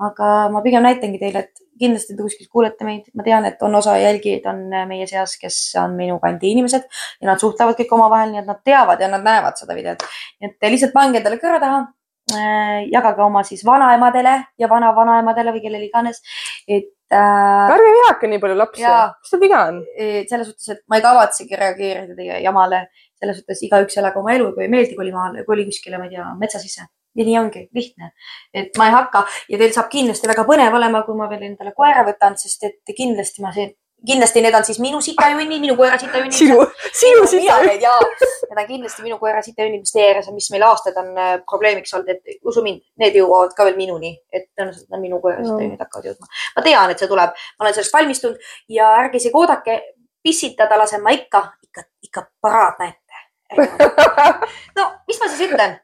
[0.00, 3.74] aga ma pigem näitangi teile, et kindlasti te kuskilt kuulete meid, ma tean, et on
[3.78, 6.86] osa jälgijaid on meie seas, kes on minu kandi inimesed
[7.20, 10.04] ja nad suhtlevad kõik omavahel, nii et nad teavad ja nad näevad seda videot.
[10.40, 11.82] et lihtsalt pange endale kõrva taha.
[12.30, 16.20] Äh, jagage oma siis vanaemadele ja vana-vanaemadele või kellele iganes,
[16.70, 17.72] et äh,.
[17.74, 19.80] ärge vihake nii palju lapsi, mis teil viga on?
[20.30, 22.84] selles suhtes, et ma ei kavatsegi reageerida teie jamale,
[23.18, 26.14] selles suhtes igaüks elagu oma elu, kui ei meeldi koli maale, koli kuskile, ma ei
[26.14, 26.86] tea, metsa sisse
[27.18, 28.12] ja nii ongi, lihtne.
[28.54, 31.74] et ma ei hakka ja teil saab kindlasti väga põnev olema, kui ma veel endale
[31.74, 33.74] koera võtan, sest et kindlasti ma siin,
[34.06, 36.32] kindlasti need on siis minu sitajunnid, minu koera sitajunnid.
[36.32, 36.58] sinu,
[36.92, 37.82] sinu sitajunnid.
[37.82, 41.12] jaa, need on kindlasti minu koera sitajunnid, mis teie ääres on, mis meil aastaid on
[41.18, 45.20] äh, probleemiks olnud, et usu mind, need jõuavad ka veel minuni, et tõenäoliselt on minu
[45.22, 45.84] koera sitajunnid no.
[45.86, 46.32] hakkavad jõudma.
[46.56, 49.78] ma tean, et see tuleb, ma olen sellest valmistunud ja ärge isegi oodake,
[50.22, 53.00] pissitada lasen ma ikka, ikka, ikka paraad näete.
[54.78, 55.80] no mis ma siis ütlen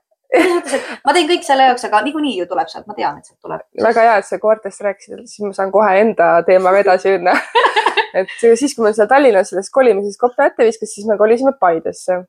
[1.06, 3.62] ma teen kõik selle jaoks, aga niikuinii ju tuleb sealt, ma tean, et sealt tuleb.
[3.80, 7.32] väga hea, et sa koertest rääkisid, siis ma saan kohe enda teemaga edasi minna
[8.14, 12.22] et siis, kui me seal Tallinnas sellest kolimises kopla ette viskas, siis me kolisime Paidesse.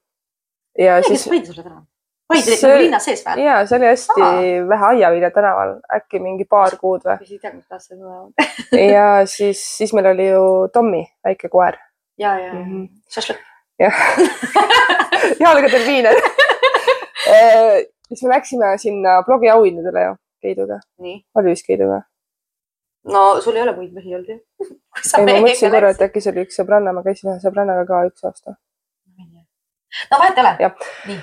[0.78, 1.28] ja siis.
[1.30, 1.84] Paide sulle tänav?
[2.30, 3.44] Paide oli nagu linnas sees või?
[3.44, 4.42] ja see oli hästi Aa.
[4.70, 7.18] vähe Aiavilja tänaval, äkki mingi paar kuud või?
[7.26, 8.34] ei tea, mis ma olen.
[8.94, 11.80] ja siis, siis meil oli ju Tommi, väike koer.
[12.22, 13.42] ja, ja mm -hmm., šašlõkk.
[13.80, 13.98] jah
[15.46, 16.22] jalgadel viined
[17.30, 20.80] Äh, siis me läksime sinna blogiauhindadele ju Keiduga.
[21.36, 22.02] oli vist Keiduga?
[23.14, 24.38] No sul ei ole muid mehi olnud ju
[25.20, 28.02] ei, ma mõtlesin korra, et äkki see oli üks sõbranna, ma käisin ühe sõbrannaga ka
[28.10, 28.56] üks aasta.
[30.12, 30.72] no vahet ei ole.
[31.12, 31.20] nii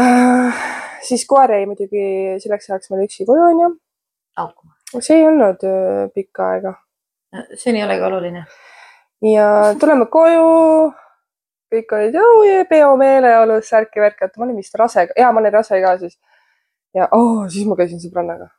[0.00, 0.66] äh,.
[1.08, 2.04] siis koer jäi muidugi
[2.42, 3.70] selleks ajaks meil üksi koju onju.
[4.98, 6.76] see ei olnud äh, pikka aega.
[7.54, 8.46] see ei olegi oluline.
[9.34, 9.48] ja
[9.80, 10.92] tuleme koju
[11.74, 16.18] kõik olid oh, peomeeleolus, särki-värki, ma olin vist rase, ja ma olin rase ka siis.
[16.94, 18.50] ja oh, siis ma käisin sõbrannaga.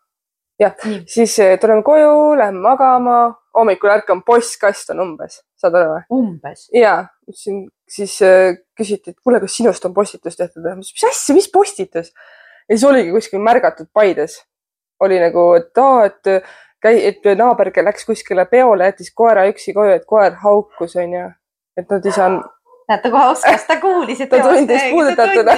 [0.60, 0.76] Jah,
[1.08, 3.20] siis eh, tuleme koju, lähme magama,
[3.58, 6.04] hommikul ärkan, postkast on umbes, saad aru või?
[6.20, 6.68] umbes?
[6.76, 6.98] ja,
[7.34, 10.66] siin siis äh, küsiti, et kuule, kas sinust on postitus tehtud?
[10.80, 12.12] mis asja, mis postitus?
[12.66, 14.42] ja siis oligi kuskil märgatud Paides.
[15.00, 16.32] oli nagu, et aa, et
[16.86, 21.30] käi-, et naaber läks kuskile peole, jättis koera üksi koju, et koer haukus, onju.
[21.78, 22.55] et nad ei saanud
[22.90, 25.56] näete, kohe oskas, ta kuulis, et ta tundis puudutatuna.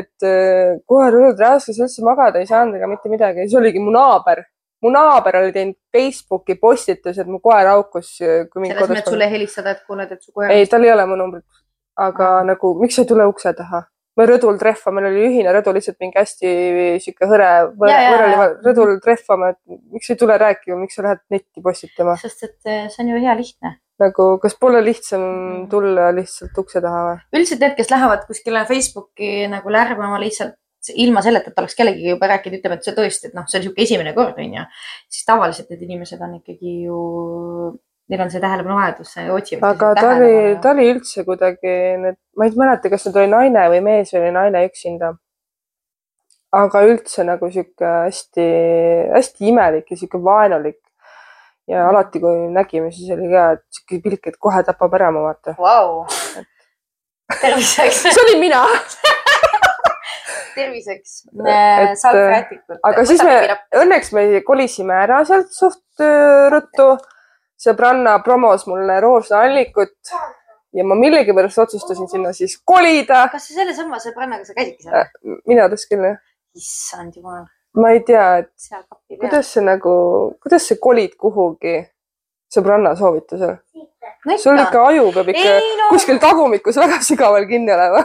[0.00, 3.46] et äh, kohe rõõd raskus üldse magada ei saanud ega mitte midagi.
[3.46, 4.44] siis oligi mu naaber,
[4.82, 8.16] mu naaber oli teinud Facebooki postituse, et mu koer haukus.
[8.24, 10.52] Äh, selles mõttes sulle helistada, et kuule, et su koer.
[10.56, 11.46] ei, tal ei ole mu numbrit.
[12.00, 12.52] aga mm.
[12.54, 13.84] nagu, miks sa ei tule ukse taha?
[14.18, 16.50] me rõdul trehva, meil oli ühine rõdu, lihtsalt mingi hästi
[17.00, 22.16] sihuke hõre, võrreldi rõdul trehvama, et miks ei tule rääkima, miks sa lähed netti postitama?
[22.20, 25.68] sest et äh, see on ju hea lihtne nagu, kas pole lihtsam mm.
[25.72, 27.20] tulla lihtsalt ukse taha või?
[27.36, 30.56] üldiselt need, kes lähevad kuskile Facebooki nagu lärmama lihtsalt
[30.96, 33.64] ilma selleta, et oleks kellegagi juba rääkinud, ütleme, et see tõesti, et noh, see on
[33.64, 34.64] niisugune esimene kord, onju.
[35.12, 37.00] siis tavaliselt need inimesed on ikkagi ju,
[38.10, 39.74] neil on see tähelepanuvajadus, otsivad.
[39.74, 43.82] aga ta oli, ta oli üldse kuidagi, ma ei mäleta, kas nüüd oli naine või
[43.90, 45.14] mees või oli naine üksinda.
[46.56, 50.79] aga üldse nagu sihuke hästi-hästi imelik ja sihuke vaenulik
[51.68, 55.56] ja alati, kui nägime, siis oli ka siuke pilk, et kohe tapab ära ma vaata
[55.58, 56.04] wow..
[57.40, 58.64] terviseks see olin mina
[60.54, 61.22] terviseks.
[62.02, 62.80] salvrätikud.
[62.82, 63.36] aga siis me,
[63.82, 66.04] õnneks me kolisime ära sealt suht
[66.54, 66.92] ruttu.
[67.60, 70.12] sõbranna promos mulle roosnaallikut
[70.76, 73.26] ja ma millegipärast otsustasin sinna siis kolida.
[73.32, 75.00] kas sa sellesama sõbrannaga sa käisidki seal?
[75.02, 76.20] Äh, minu arust küll jah.
[76.56, 77.44] issand jumal
[77.78, 79.94] ma ei tea, et kuidas sa nagu,
[80.42, 81.78] kuidas sa kolid kuhugi
[82.50, 83.58] sõbranna soovitusel?
[84.38, 85.88] sul ikka aju peab ikka ei, no.
[85.94, 88.04] kuskil tagumikus väga sügaval kinni olema.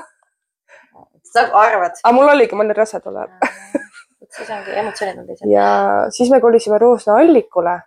[1.31, 1.97] sa arvad?
[2.03, 3.51] aga mul oligi, ma olin rase tol ajal.
[4.35, 5.51] siis ongi emotsioonid on teised.
[5.51, 5.67] ja
[6.15, 7.79] siis me kolisime Roosna allikule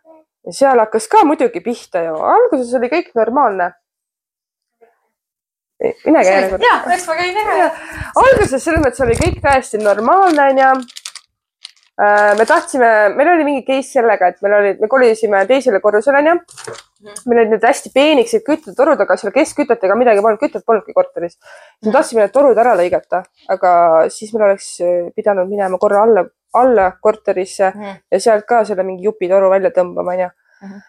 [0.47, 3.73] ja seal hakkas ka muidugi pihta ju, alguses oli kõik normaalne
[5.79, 7.69] mine käi ja, eks ma käin ära.
[8.19, 10.71] alguses selles mõttes oli kõik täiesti normaalne onju
[11.99, 16.35] me tahtsime, meil oli mingi case sellega, et meil olid, me kolisime teisele korrusele onju.
[16.99, 17.15] Mhm.
[17.27, 21.37] meil olid need hästi peenikesed küttetorud, aga seal keskkütet ega midagi polnud, kütet polnudki korteris.
[21.39, 23.23] siis me tahtsime need torud ära lõigata,
[23.55, 23.73] aga
[24.11, 28.01] siis meil oleks äh, pidanud minema korra alla, alla korterisse mm -hmm.
[28.11, 30.69] ja sealt ka selle mingi jupitoru välja tõmbama onju mm.
[30.69, 30.81] -hmm.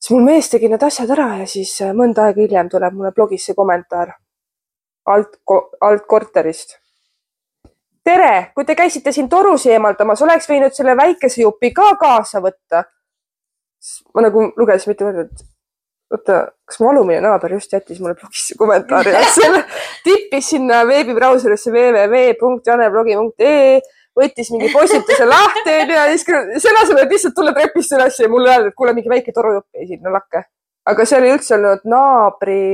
[0.00, 3.12] siis mul mees tegi need asjad ära ja siis äh, mõnda aega hiljem tuleb mulle
[3.12, 4.12] blogisse kommentaar
[5.06, 5.40] alt,
[5.80, 6.78] alt korterist
[8.08, 12.84] tere, kui te käisite siin torusi eemaldamas, oleks võinud selle väikese jupi ka kaasa võtta.
[14.14, 15.44] ma nagu lugesin mitu korda, et
[16.14, 19.60] oota, kas mu alumine naaber just jättis mulle blogisse kommentaari ja selle
[20.06, 23.80] tippis sinna veebibrauserisse www.janeblogi.ee,
[24.18, 26.24] võttis mingi postituse lahti ja siis
[26.64, 29.68] selle asemel, et lihtsalt tulla trepist üles ja mulle öelda, et kuule, mingi väike torujupp
[29.78, 30.48] jäi sinna lakke.
[30.88, 32.64] aga see oli üldse olnud naabri,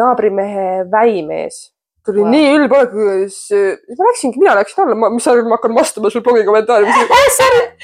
[0.00, 1.75] naabrimehe väimees
[2.06, 2.30] tuli wow.
[2.32, 2.96] nii ülbe aeg,
[3.34, 6.88] siis ma läksingi, mina läksin alla, mis sa arvad, ma hakkan vastama sul blogi kommentaari.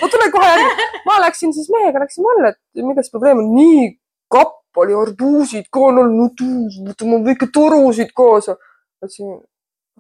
[0.01, 0.89] ma tulen kohe järgi.
[1.09, 3.55] ma läksin siis mehega, läksime alla, et milles probleem on.
[3.59, 3.87] nii
[4.33, 6.45] kapp oli, arbuusid ka on olnud,
[6.89, 8.57] võtame väike torusid kaasa.
[9.03, 9.39] mõtlesin,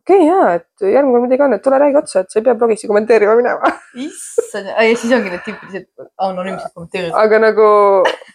[0.03, 2.47] okei okay, ja, et järgmine kord midagi on, et tule räägi otsa, et sa ei
[2.47, 3.73] pea blogisse kommenteerima minema.
[4.07, 5.89] issand, ja siis ongi need tüüpilised
[6.29, 7.19] anonüümsed kommenteerijad.
[7.25, 7.71] aga nagu,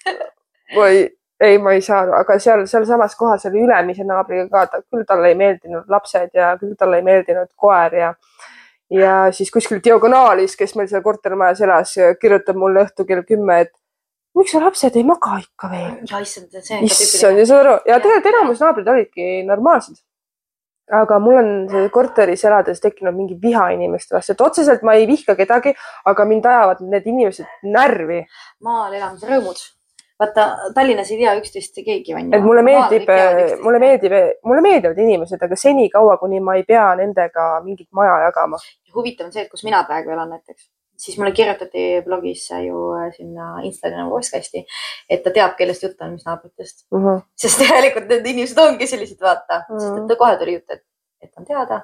[0.78, 1.08] või ei,
[1.62, 5.32] ma ei saa aru, aga seal, sealsamas kohas oli ülemise naabriga ka, ta küll talle
[5.34, 8.13] ei meeldinud lapsed ja küll talle ei meeldinud koer ja
[8.93, 13.73] ja siis kuskil diagonaalis, kes meil seal kortermajas elas, kirjutab mulle õhtul kell kümme, et
[14.38, 15.93] miks su lapsed ei maga ikka veel?
[16.23, 17.39] issand, see on ka tüüpiline.
[17.41, 20.02] ja saad aru, ja tegelikult enamus naabrid olidki normaalsed.
[20.97, 25.36] aga mul on korteris elades tekkinud mingi viha inimeste vastu, et otseselt ma ei vihka
[25.36, 25.76] kedagi,
[26.08, 28.23] aga mind ajavad need inimesed närvi.
[28.63, 29.65] maal elamise rõõmud
[30.19, 32.34] vaata Tallinnas ei tea üksteist keegi onju.
[32.36, 33.12] et mulle meeldib,
[33.63, 38.60] mulle meeldib, mulle meeldivad inimesed, aga senikaua, kuni ma ei pea nendega mingit maja jagama.
[38.95, 43.12] huvitav on see, et kus mina praegu elan näiteks, siis mulle kirjutati blogis ju äh,
[43.17, 44.65] sinna Instagrami postkasti,
[45.10, 46.88] et ta teab, kellest jutt on, mis naabritest.
[46.91, 47.06] Mhm.
[47.08, 47.21] -huh.
[47.36, 49.86] sest tegelikult need inimesed ongi sellised, vaata uh, -huh.
[49.86, 50.84] sest et kohe tuli jutt, et,
[51.21, 51.82] et on teada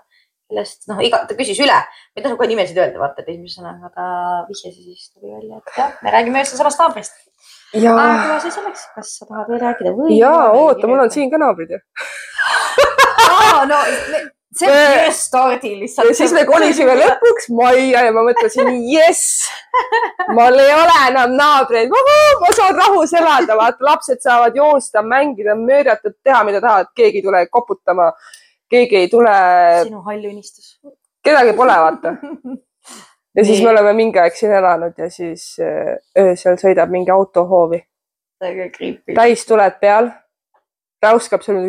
[0.50, 3.62] kellest, noh, iga, ta küsis üle, ma ei tahtnud kohe nimesid öelda, vaata, et esimese
[3.62, 4.08] sõnaga ta
[4.50, 7.16] vihjas ja siis tuli välja, et jah, me räägime ühest samast naabrist
[7.74, 7.96] ja....
[7.96, 10.20] aga see selleks, kas sa tahad veel rääkida või?
[10.20, 11.82] ja oota, mul on siin ka naabrid ju
[13.70, 13.82] no
[14.54, 16.10] see on just stardil lihtsalt.
[16.10, 19.48] ja siis me kolisime lõpuks majja ja ma mõtlesin, jess,
[20.38, 21.94] mul ei ole enam naabreid,
[22.42, 27.26] ma saan rahus elada, vaata lapsed saavad joosta, mängida, möödata, teha, mida tahavad, keegi ei
[27.26, 28.12] tule koputama,
[28.70, 29.34] keegi ei tule.
[29.88, 30.78] sinu hall unistus.
[31.24, 32.16] kedagi pole, vaata
[33.36, 37.46] ja siis me oleme mingi aeg siin elanud ja siis äh, öösel sõidab mingi auto
[37.50, 37.84] hoovi
[38.44, 39.16] täiega creepy.
[39.16, 40.12] täistuled peal
[41.04, 41.60] räuskab seal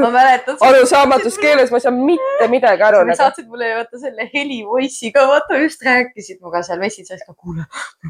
[0.00, 0.56] ma mäletan.
[0.60, 3.02] arusaamatus keeles, ma ei saa mitte midagi aru.
[3.10, 7.66] sa saatsid mulle vaata selle heli voice'iga, vaata just rääkisid minuga seal Messitsis ka, kuule,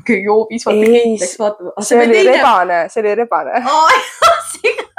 [0.06, 1.86] keegi joobis, vaata keegi läks vaatama.
[1.90, 3.62] see oli rebane, see oli rebane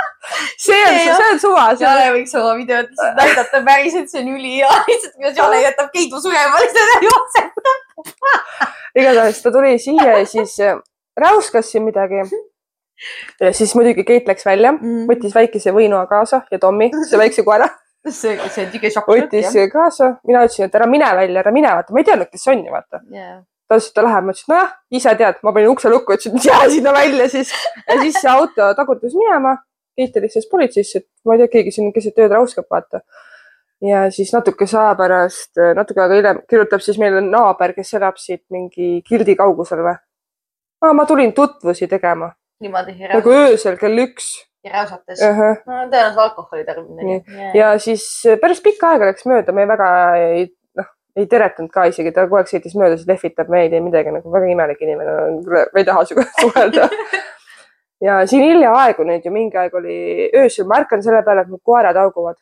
[0.57, 1.67] see on, see on suva.
[1.79, 6.63] Jale võiks oma videot näidata päriselt, see on ülihea, lihtsalt kuidas Jale jätab Keidu surema,
[6.63, 7.63] lihtsalt jookseb.
[8.95, 10.77] igatahes ta tuli siia ja siis äh,
[11.17, 12.21] räuskas siin midagi
[13.41, 17.43] ja siis muidugi Keit läks välja mm., võttis väikese Võinua kaasa ja Tommi, see väikse
[17.47, 17.67] koera.
[18.09, 19.09] see, see tige šokk.
[19.09, 19.69] võttis jah.
[19.71, 22.53] kaasa, mina ütlesin, et ära mine välja, ära mine, vaata, ma ei teadnud, kes see
[22.53, 23.39] on ju, vaata yeah.
[23.67, 26.37] ta ütles, et ta läheb, ma ütlesin, nojah, ise tead, ma panin ukse lukku, ütlesin,
[26.37, 27.53] et jää sinna välja siis.
[27.87, 29.57] ja siis see auto tagurdus minema.
[29.95, 32.99] Keit helistas politseisse, et ma ei tea, keegi siin keset ööd rauskab, vaata.
[33.83, 38.43] ja siis natukese aja pärast, natuke aega hiljem kirjutab siis meile naaber, kes elab siit
[38.51, 39.95] mingi kildi kaugusel või.
[40.95, 42.95] ma tulin tutvusi tegema niimoodi.
[43.13, 44.27] nagu öösel kell üks.
[44.63, 45.37] ja räusates uh.
[45.37, 45.57] -huh.
[45.65, 47.23] no tõenäoliselt alkoholi tarbimine.
[47.53, 49.89] ja siis äh, päris pikka aega läks mööda, me väga
[50.21, 53.69] ei, noh, ei teretanud ka isegi, ta kogu aeg sõitis mööda, siis lehvitab, me ei
[53.73, 56.89] tee midagi nagu väga imelik inimene, ma ei taha sinuga suhelda
[58.01, 59.97] ja siin hiljaaegu nüüd ju mingi aeg oli
[60.35, 62.37] öösel, ma ärkan selle peale, et mu koerad hauguvad.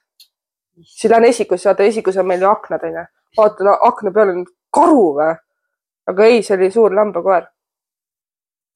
[0.82, 3.06] siis lähen esikusse, vaata esikus on meil ju aknad onju.
[3.38, 5.36] vaatan akna peal on karu või?
[6.08, 7.46] aga ei, see oli suur lambakoer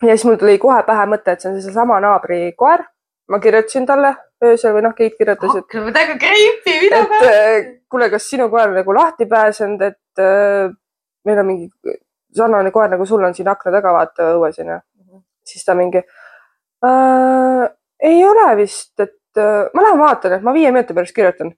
[0.04, 2.86] ja siis mul tuli kohe pähe mõte, et see on seesama naabri koer.
[3.28, 5.66] ma kirjutasin talle öösel või noh, Keit kirjutas, et.
[5.66, 7.22] hakkab täiega creepy, mida ka.
[7.26, 7.56] Äh,
[7.90, 10.70] kuule, kas sinu koer on nagu lahti pääsenud, et äh,
[11.26, 11.98] meil on mingi
[12.38, 14.80] sarnane koer nagu sul on siin akna taga, vaata õues onju
[15.48, 16.02] siis ta mingi
[16.86, 17.70] äh,.
[18.00, 21.54] ei ole vist, et äh, ma lähen vaatan, et ma viie minuti pärast kirjutan.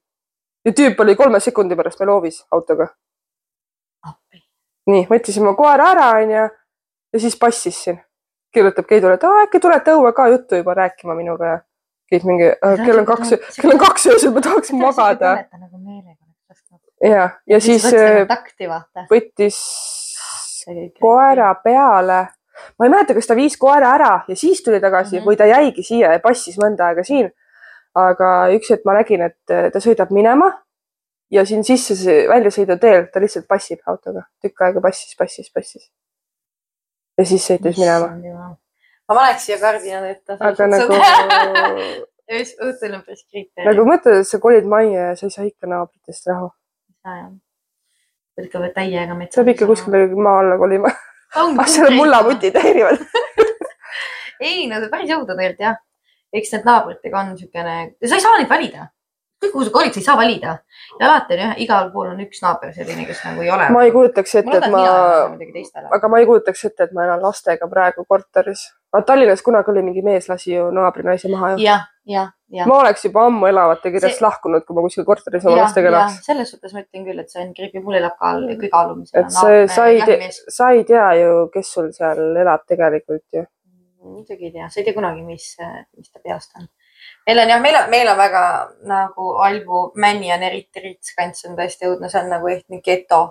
[0.65, 2.87] ja tüüp oli kolme sekundi pärast meil hoovis autoga.
[4.89, 6.45] nii, võttis oma koera ära onju
[7.13, 7.99] ja siis passis siin
[8.53, 11.57] kirjutab Keidule, et äkki tulete õue ka juttu juba rääkima minuga ja
[12.09, 12.47] Keit mingi,
[12.85, 15.35] kell on kaks, kell on kaks öösel, ma tahaks magada.
[17.05, 18.25] ja, ja siis äh,
[19.11, 19.59] võttis
[21.01, 22.23] koera peale.
[22.79, 25.27] Ma ei mäleta, kas ta viis koera ära ja siis tuli tagasi mm -hmm.
[25.27, 27.31] või ta jäigi siia ja passis mõnda aega siin.
[27.95, 30.51] aga üks hetk ma nägin, et äh, ta sõidab minema
[31.31, 35.89] ja siin sisse väljasõiduteel ta lihtsalt passib autoga, tükk aega passis, passis, passis
[37.19, 38.07] ja siis sõitis minema.
[39.09, 40.37] ma paneks siia kardinad ette.
[40.39, 40.99] aga nagu
[42.29, 43.67] õhtul on päris kriitiline.
[43.67, 46.51] nagu mõtle, et sa kolid majja ja sa ei saa ikka naabritest rahu.
[46.89, 47.29] ei saa jah.
[48.35, 49.39] pead ikka täiega metsa.
[49.39, 50.93] sa pead ikka kuskile maa alla kolima.
[51.35, 53.03] ah, seal on mullamutid häirivad
[54.47, 55.81] ei, no päris õudne tegelikult jah.
[56.33, 58.89] eks need naabritega on niisugune, sa ei saa neid valida
[59.39, 60.55] kõik, kuhu sa kolid, sa ei saa valida.
[60.99, 63.69] ja alati on jah, igal pool on üks naaber selline, kes nagu ei ole.
[63.75, 64.83] ma ei kujutaks ette, et ma,
[65.97, 68.67] aga ma ei kujutaks ette, et ma elan lastega praegu korteris.
[68.93, 71.61] Aga Tallinnas kunagi oli mingi mees lasi ju naabri naise maha ju.
[71.65, 72.69] jah, jah, jah.
[72.69, 74.25] ma oleks juba ammu elavate kirjast see...
[74.25, 76.17] lahkunud, kui ma kuskil korteris oma lastega elaks.
[76.25, 79.21] selles suhtes ma ütlen küll, et see on creepy, mul elab ka kõige alumisel.
[79.21, 83.45] et see, sa ei, sa ei tea ju, kes sul seal elab tegelikult ju.
[84.01, 85.53] muidugi ei tea, sa ei tea kunagi, mis,
[85.97, 86.69] mis ta peast on
[87.27, 88.43] meil on jah, meil on, meil on väga
[88.89, 93.21] nagu Albu, Männi on eriti rits kants on tõesti õudne, see on nagu ehtne geto.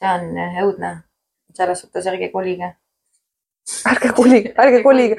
[0.00, 0.92] see on õudne,
[1.56, 2.74] selles suhtes ärge kolige.
[3.90, 5.16] Ärge kolige, ärge kolige.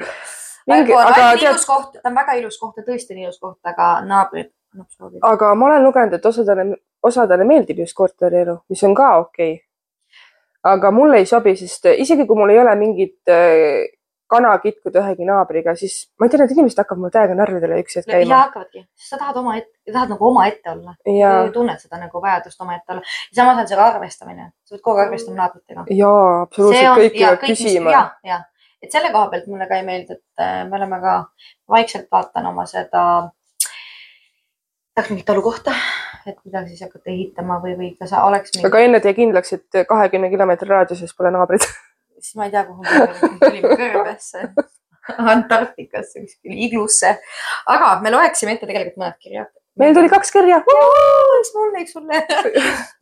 [0.66, 1.64] Mingi, aga tead.
[1.66, 4.52] koht, ta on väga ilus koht ja tõesti on ilus koht, aga naabrid
[4.88, 5.18] soovi.
[5.26, 6.66] aga ma olen lugenud, et osadele,
[7.02, 9.64] osadele meeldib just korterielu, mis on ka okei okay.
[10.74, 13.34] aga mulle ei sobi, sest isegi kui mul ei ole mingit
[14.32, 17.98] kana kitkuda ühegi naabriga, siis ma ei tea, need inimesed hakkavad mulle täiega närvidele üks
[17.98, 18.30] hetk käima.
[18.30, 19.56] ja hakkavadki, sest sa tahad oma
[19.92, 20.94] tahad nagu omaette olla.
[21.56, 23.04] tunned seda nagu vajadust omaette olla.
[23.36, 25.84] samas on seal arvestamine, sa pead kogu aeg arvestama naabritega.
[25.98, 26.14] ja,
[26.46, 27.94] absoluutselt, kõik peavad küsima.
[27.94, 28.40] ja, ja,
[28.82, 31.18] et selle koha pealt mulle ka ei meeldi, et äh, me oleme ka,
[31.76, 33.04] vaikselt vaatan oma seda,
[34.94, 35.76] tahaks mingit talukohta,
[36.26, 38.68] et midagi siis hakata ehitama või, või kas oleks mingi....
[38.68, 41.66] aga enne tee kindlaks, et kahekümne kilomeetri raadiuses pole naabrid
[42.22, 44.46] siis ma ei tea, kuhu me tulime kõrbesse
[45.18, 47.16] Antarktikasse kuskile iglusse.
[47.66, 49.50] aga me loeksime ette tegelikult mõned kirjad.
[49.80, 50.60] meil tuli kaks kirja.
[50.62, 52.20] üks mulle, üks sulle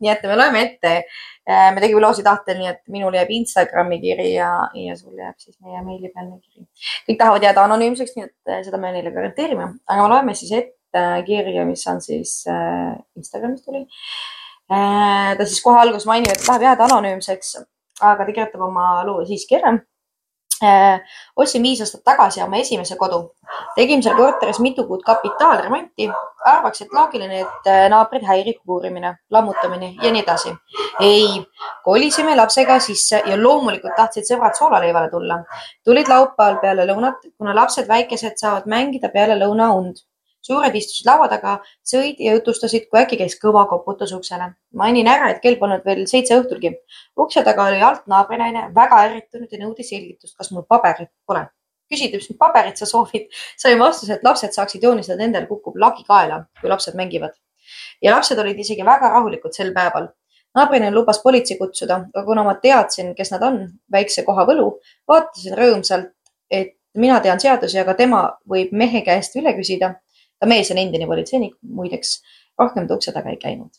[0.01, 0.93] nii et me loeme ette.
[1.49, 5.37] Äh, me tegime loosi tahtel, nii et minul jääb Instagrami kiri ja, ja sul jääb
[5.41, 6.65] siis meie meilipealne kiri.
[7.09, 10.53] kõik tahavad jääda anonüümseks, nii et äh, seda me neile garanteerime, aga me loeme siis
[10.57, 13.83] ette kirja, mis on siis äh, Instagramis tuli
[14.71, 15.37] äh,.
[15.37, 17.57] ta siis kohe alguses mainib, et tahab jääda anonüümseks
[18.01, 19.77] aga ta kirjutab oma loo siiski ära.
[20.61, 20.99] Äh,
[21.41, 23.31] ostsin viis aastat tagasi oma esimese kodu.
[23.75, 26.09] tegin seal korteris mitu kuud kapitaalremonti.
[26.45, 30.53] arvaks, et loogiline, et äh, naabrid häirib puurimine, lammutamine ja nii edasi.
[30.99, 31.41] ei,
[31.83, 35.39] kolisime lapsega sisse ja loomulikult tahtsid sõbrad soolaleivale tulla.
[35.85, 40.05] tulid laupäeval peale lõunat, kuna lapsed väikesed saavad mängida peale lõunaund
[40.45, 41.55] suured istusid laua taga,
[41.87, 44.51] sõid ja jutustasid, kui äkki käis kõva koputus uksele.
[44.73, 46.73] mainin ära, et kell polnud veel seitse õhtulgi.
[47.17, 51.47] ukse taga oli alt naabrinaine, väga ärritunud ja nõudis selgitust, kas mul paberit pole.
[51.91, 53.27] küsida, mis paberit sa soovid.
[53.57, 57.37] sain vastuse, et lapsed saaksid joonistada, endal kukub lagi kaela, kui lapsed mängivad.
[58.01, 60.09] ja lapsed olid isegi väga rahulikud sel päeval
[60.55, 63.59] naabrinaine lubas politsei kutsuda, aga kuna ma teadsin, kes nad on,
[63.91, 66.11] väikse koha võlu, vaatasin rõõmsalt,
[66.51, 69.93] et mina tean seadusi, aga tema võib mehe käest üle küsida
[70.41, 72.17] ta mees on endine politseinik, muideks
[72.59, 73.73] rohkem ta ukse taga ei käinud.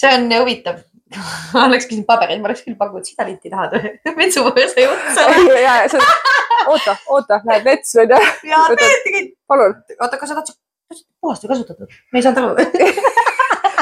[0.00, 0.82] see on huvitav
[1.54, 3.92] ma oleks küsinud pabereid, ma oleks küll pakkunud sidalitti tahad või?
[4.20, 5.26] metsupõõsa juttu.
[6.70, 8.20] oota, oota, lähed metsa onju.
[8.50, 9.32] ja teedki kõik.
[9.50, 9.76] palun.
[9.98, 10.58] oota, kas sa tahtsid
[11.20, 12.00] puhast või kasutatud?
[12.12, 13.29] me ei saanud aru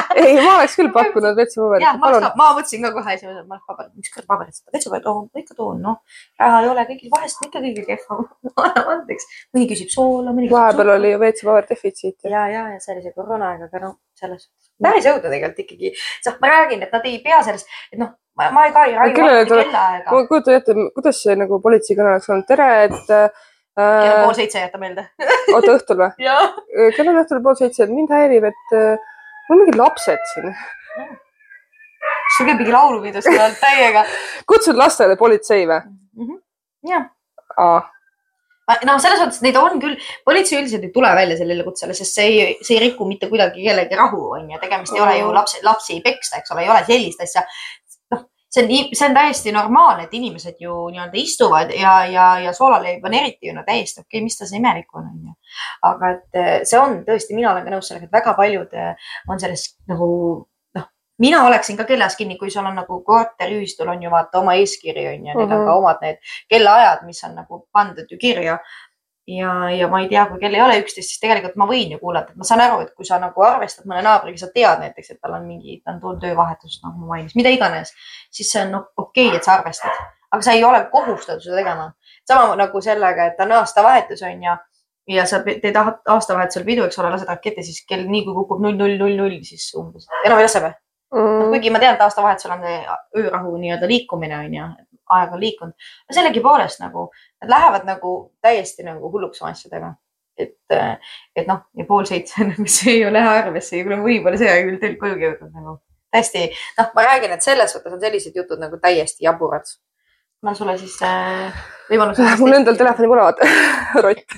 [0.19, 1.99] ei, ma oleks küll pakkunud vetsupaberit.
[2.01, 5.81] ma, ma mõtlesin ka kohe esimesena, ma paberit, miks kõrv paberit vetsupaberit toon, ikka toon,
[5.85, 5.99] noh.
[6.41, 8.19] raha ei ole kõigil, vahest on ikka kõigil kehva
[8.65, 9.29] anname andeks.
[9.55, 10.49] mõni küsib soola, mõni.
[10.53, 12.17] vahepeal oli ju veetsupaberi defitsiit.
[12.25, 15.93] ja, ja, ja see oli see koroonaaeg, aga noh, selles suhtes päris õudne tegelikult ikkagi.
[16.27, 18.97] noh, ma räägin, et nad ei pea sellest, et noh, ma, ma ei ka ei
[18.97, 20.09] raiu kellaaega.
[20.09, 23.45] ma kujutan ette, kuidas see nagu politseikõne oleks olnud, tere, et äh,
[23.77, 25.05] kell on pool seitse, jäta meelde
[25.53, 26.29] oota, õhtul või?
[26.97, 29.15] kell on õhtul pool seitse, mind häirib, et äh,
[29.49, 30.51] mul on mingid lapsed siin.
[32.37, 34.05] sul käib mingi laulupidu seal all täiega.
[34.49, 36.27] kutsud lastele politsei või mm?
[36.27, 36.43] -hmm.
[36.93, 37.09] jah.
[38.85, 42.29] no selles mõttes neid on küll, politsei üldiselt ei tule välja sellele kutsele, sest see
[42.29, 44.61] ei, see ei riku mitte kuidagi kellegi rahu, onju.
[44.61, 47.45] tegemist ei ole ju lapsi, lapsi ei peksta, eks ole, ei ole sellist asja
[48.49, 53.05] see on, see on täiesti normaalne, et inimesed ju nii-öelda istuvad ja, ja, ja soolaleib
[53.05, 55.33] on eriti ju no täiesti okei okay,, mis tas imelik on, onju.
[55.89, 59.11] aga et eh, see on tõesti, mina olen ka nõus sellega, et väga paljud eh,
[59.29, 60.09] on sellest nagu
[60.77, 60.89] noh,
[61.21, 65.07] mina oleksin ka kellas kinni, kui sul on nagu korteriühistul on ju vaata oma eeskiri
[65.13, 65.73] on ju, neil on ka mhm.
[65.77, 68.57] omad need kellaajad, mis on nagu pandud ju kirja
[69.37, 71.99] ja, ja ma ei tea, kui kell ei ole üksteist, siis tegelikult ma võin ju
[72.01, 75.13] kuulata, et ma saan aru, et kui sa nagu arvestad mõne naabriga, sa tead näiteks,
[75.13, 77.93] et tal on mingi, ta on tulnud töövahetust, nagu ma mainisin, mida iganes,
[78.33, 81.61] siis see on no, okei okay,, et sa arvestad, aga sa ei ole kohustatud seda
[81.61, 81.91] tegema.
[82.29, 84.57] sama nagu sellega, et on aastavahetus on ju
[85.09, 88.77] ja sa teed aastavahetusel pidu, eks ole, lased rakette, siis kell nii kui kukub null,
[88.77, 90.75] null, null, null, siis umbes enam ei lase või
[91.15, 91.49] mm.?
[91.53, 92.67] kuigi ma tean, et aastavahetusel on
[93.17, 95.89] öörahu nii-öelda liikumine on ju, aeg on liikunud.
[96.11, 97.09] sellegipoolest nagu
[97.41, 99.93] nad lähevad nagu täiesti nagu hulluks oma asjadega.
[100.39, 100.55] et,
[101.35, 104.97] et noh, ja pool seitse nagu see ei ole arvesse võib-olla see aeg küll teil
[105.01, 105.79] kojugi jõudnud nagu
[106.11, 109.67] täiesti, noh, ma räägin, et selles suhtes on sellised jutud nagu täiesti jaburad.
[110.41, 111.55] ma sulle siis äh,
[111.89, 112.23] võimaluse.
[112.39, 113.47] mul endal telefoni pole, vaata,
[114.05, 114.37] rott.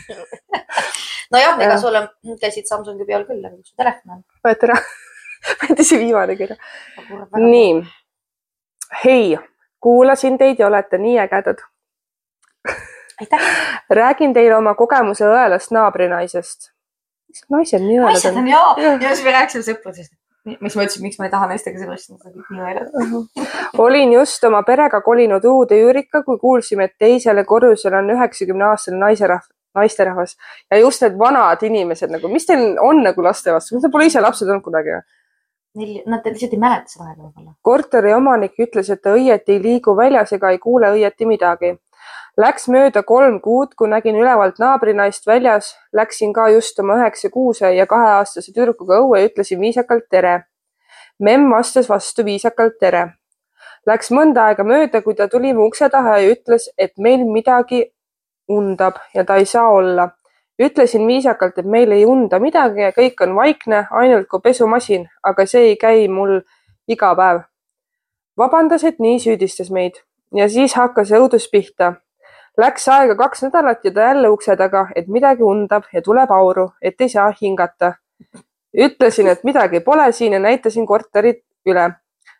[1.33, 2.07] nojah, ega sulle
[2.41, 4.23] käisid Samsungi peal küll, aga kus su telefon on?
[4.47, 4.79] võeti ära
[5.61, 6.57] võeti see viimane kirja.
[7.37, 7.71] nii.
[9.03, 9.37] hei
[9.81, 11.63] kuulasin teid ja olete nii ägedad.
[13.89, 16.71] räägin teile oma kogemuse õelast naabrinaisest.
[17.29, 18.15] mis naised nii õelad on?
[18.15, 18.97] naised on jaa ja.
[19.01, 20.13] ja siis me rääkisime sõpradest
[20.45, 23.21] miks ma ütlesin, miks ma ei taha naistega sõbrastada,
[23.77, 28.97] olin just oma perega kolinud uude üürika, kui kuulsime, et teisele korrusele on üheksakümne aastane
[29.03, 29.45] naiserahv,
[29.77, 30.35] naisterahvas
[30.71, 34.09] ja just need vanad inimesed nagu, mis teil on nagu laste vastu, kas te pole
[34.09, 35.05] ise lapsed olnud kunagi või?
[35.75, 37.53] Neil, nad lihtsalt ei mäleta seda aega võib-olla.
[37.63, 41.77] korteri omanik ütles, et ta õieti ei liigu väljas ega ei kuule õieti midagi.
[42.39, 47.71] Läks mööda kolm kuud, kui nägin ülevalt naabrinaist väljas, läksin ka just oma üheksa kuuse
[47.75, 50.43] ja kaheaastase tüdrukuga õue ja ütlesin viisakalt tere.
[51.19, 53.13] memm vastas vastu viisakalt tere.
[53.85, 57.85] Läks mõnda aega mööda, kui ta tuli mu ukse taha ja ütles, et meil midagi
[58.49, 60.09] undab ja ta ei saa olla
[60.61, 65.45] Ütlesin viisakalt, et meil ei unda midagi ja kõik on vaikne, ainult kui pesumasin, aga
[65.49, 66.41] see ei käi mul
[66.87, 67.41] iga päev.
[68.37, 69.97] vabandas, et nii süüdistas meid
[70.35, 71.93] ja siis hakkas õudus pihta.
[72.57, 76.69] Läks aega kaks nädalat ja ta jälle ukse taga, et midagi undab ja tuleb auru,
[76.81, 77.93] et ei saa hingata.
[78.77, 81.89] ütlesin, et midagi pole siin ja näitasin korterit üle.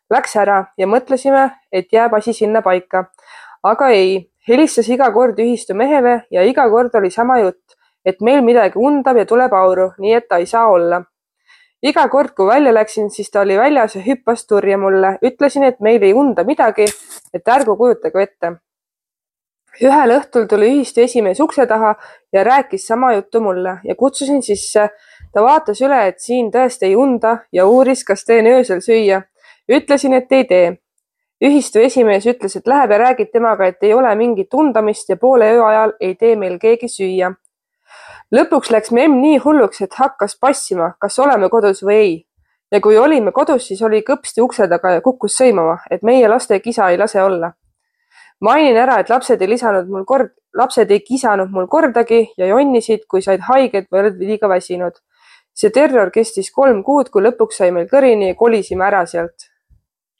[0.10, 3.06] Läks ära ja mõtlesime, et jääb asi sinna paika.
[3.64, 8.42] aga ei, helistas iga kord ühistu mehele ja iga kord oli sama jutt et meil
[8.46, 11.04] midagi undab ja tuleb auru, nii et ta ei saa olla.
[11.82, 15.18] iga kord, kui välja läksin, siis ta oli väljas ja hüppas turje mulle.
[15.22, 16.86] ütlesin, et meil ei unda midagi,
[17.34, 18.54] et ärgu kujutage ette.
[19.82, 21.96] ühel õhtul tuli ühistu esimees ukse taha
[22.34, 24.90] ja rääkis sama juttu mulle ja kutsusin sisse.
[25.34, 29.22] ta vaatas üle, et siin tõesti ei unda ja uuris, kas teen öösel süüa.
[29.70, 30.78] ütlesin, et ei tee.
[31.44, 35.54] ühistu esimees ütles, et läheb ja räägib temaga, et ei ole mingit tundamist ja poole
[35.54, 37.34] öö ajal ei tee meil keegi süüa.
[38.32, 42.14] Lõpuks läks memm nii hulluks, et hakkas passima, kas oleme kodus või ei.
[42.72, 46.60] ja kui olime kodus, siis oli kõpsti ukse taga ja kukkus sõimama, et meie laste
[46.60, 47.54] kisa ei lase olla.
[48.42, 53.06] mainin ära, et lapsed ei lisanud mul kord, lapsed ei kisanud mul kordagi ja jonnisid,
[53.08, 54.94] kui said haiget või olid liiga väsinud.
[55.54, 59.52] see terror kestis kolm kuud, kui lõpuks sai meil kõrini ja kolisime ära sealt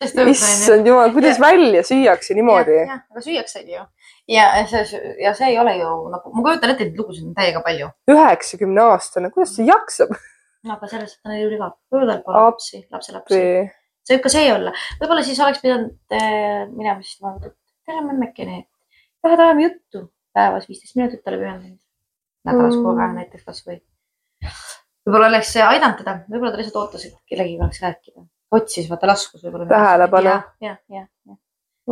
[0.02, 1.42] issand jumal, kuidas ja.
[1.42, 2.78] välja süüakse niimoodi?
[2.90, 3.86] aga süüakse ju.
[4.32, 7.62] Ja see, ja see ei ole ju nagu, ma kujutan ette, et lugusid on täiega
[7.66, 7.92] palju.
[8.12, 10.16] üheksakümne aastane, kuidas see jaksab?
[10.66, 11.78] no aga sellest on ju igav.
[11.92, 13.44] võib-olla tal pole lapsi, lapselapsi.
[14.08, 14.74] see võib ka see olla.
[15.02, 18.66] võib-olla siis oleks pidanud äh, minema siis vaadata, et tere memmekene,
[19.24, 20.06] tahad ajame juttu
[20.36, 21.80] päevas viisteist minutit talle pühendanud.
[22.48, 22.86] nädalas mm.
[22.88, 23.82] korra näiteks kasvõi.
[25.06, 29.10] võib-olla oleks see aidanud teda, võib-olla ta lihtsalt ootas, et kellegagi oleks rääkida otsis vaata
[29.12, 29.68] laskus võib-olla.
[29.72, 30.30] tähelepanu.
[30.30, 31.11] jah, jah, jah ja.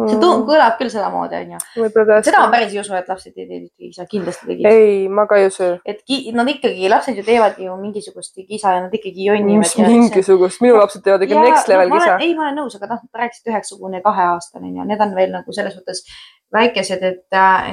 [0.08, 0.45] See mm.
[0.47, 1.60] kõlab küll sedamoodi, onju.
[2.26, 4.70] seda ma päris ei usu, et lapsed ei tee kisa, kindlasti tegid.
[4.70, 5.70] ei, ma ka ei usu.
[5.86, 6.02] et
[6.38, 9.66] nad ikkagi, lapsed ju teevad ju mingisugust kisa ja nad ikkagi jonnivad.
[9.66, 12.18] mis mingisugust, minu lapsed teevad ikka next level no, kisa.
[12.24, 15.34] ei, ma olen nõus, aga noh, sa rääkisid üheksakümne kahe aastane ja need on veel
[15.36, 16.04] nagu selles mõttes
[16.54, 17.26] väikesed, et,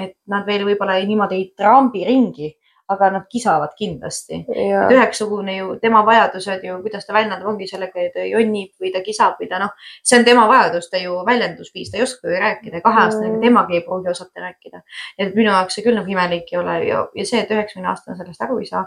[0.02, 2.52] et nad veel võib-olla niimoodi ei trambi ringi
[2.88, 4.44] aga nad kisavad kindlasti.
[4.48, 8.92] et üheksakümne ju tema vajadused ju, kuidas ta väljendab, ongi sellega, et ta jonnib või
[8.94, 9.72] ta kisab või ta noh,
[10.06, 13.80] see on tema vajadus, ta ju väljendusviis, ta ei oska ju rääkida, kaheaastane mm., temagi
[13.80, 14.82] ei pruugi osata rääkida.
[15.18, 18.18] et minu jaoks see küll nagu imelik ei ole ja, ja see, et üheksakümne aastane
[18.20, 18.84] sellest aru ei saa,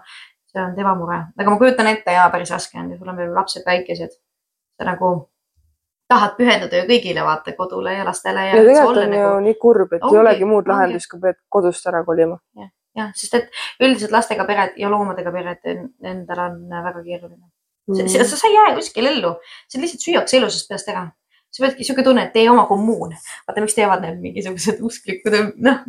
[0.48, 3.20] see on tema mure, aga ma kujutan ette ja päris raske on ja sul on
[3.20, 4.16] veel lapsed väikesed.
[4.80, 5.30] sa nagu
[6.08, 8.48] tahad pühenduda ju kõigile vaata kodule ja lastele.
[8.48, 9.24] ja, ja tegelikult on nagu...
[9.28, 12.40] ju nii kurb, et ongi, ei olegi muud lahendust, kui pead kodust ära kolima.
[12.56, 17.48] jah jah, sest et üldiselt lastega pered ja loomadega pered endal on väga keeruline
[17.90, 18.10] mm..
[18.10, 19.34] sa, sa ei jää kuskil ellu,
[19.70, 21.08] see lihtsalt süüakse elusast peast ära.
[21.50, 23.16] sa peadki sihuke tunne, et tee oma kommuun.
[23.48, 25.82] vaata, miks teevad need mingisugused usklikud, noh.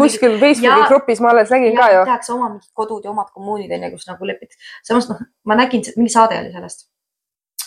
[0.00, 2.06] kuskil Facebooki grupis ma alles nägin ka ju.
[2.08, 4.56] tehakse oma mingid kodud ja omad kommuunid onju, kus nagu lepid.
[4.88, 6.88] samas noh, ma nägin, mingi saade oli sellest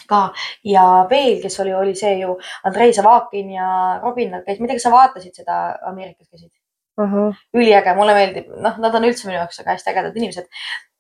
[0.09, 0.27] ka
[0.69, 3.69] ja veel, kes oli, oli see ju Andrei Zavakin ja
[4.03, 5.57] Robin, ma ei tea, kas sa vaatasid seda
[5.89, 6.51] Ameerikas käisid?
[6.97, 7.13] Uh.
[7.13, 7.45] -huh.
[7.53, 10.49] üliäge, mulle meeldib, noh, nad on üldse minu jaoks väga hästi ägedad inimesed.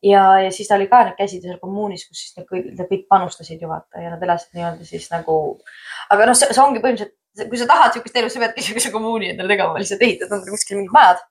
[0.03, 2.89] ja, ja siis ta oli ka, nad käisid seal kommuunis, kus siis nad kõik, nad
[2.91, 5.37] kõik panustasid ju vaata ja nad elasid nii-öelda siis nagu.
[6.09, 9.55] aga noh, see, ongi põhimõtteliselt, kui sa tahad sihukest elu, sa peadki sihukese kommuuni endale
[9.55, 11.23] tegema, lihtsalt ehitad endale kuskil mingid majad.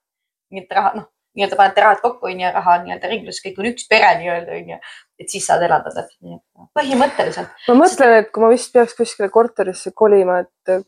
[0.53, 4.11] mingit raha, noh, nii-öelda panete rahad kokku onju, raha nii-öelda ringluses, kõik on üks pere
[4.21, 4.81] nii-öelda onju.
[5.19, 6.41] et siis saad elada täpselt nii,
[6.79, 7.55] põhimõtteliselt.
[7.69, 10.85] ma mõtlen, et kui ma vist peaks kuskile korterisse kolima, et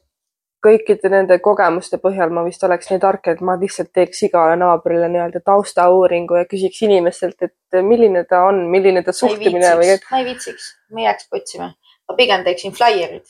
[0.66, 5.08] kõikide nende kogemuste põhjal ma vist oleks nii tark, et ma lihtsalt teeks igale naabrile
[5.12, 10.28] nii-öelda taustauuringu ja küsiks inimestelt, et milline ta on, milline ta suhtumine või ma ei
[10.32, 11.72] viitsiks, ma ei jääks otsima.
[12.08, 13.24] ma pigem teeksin flaierid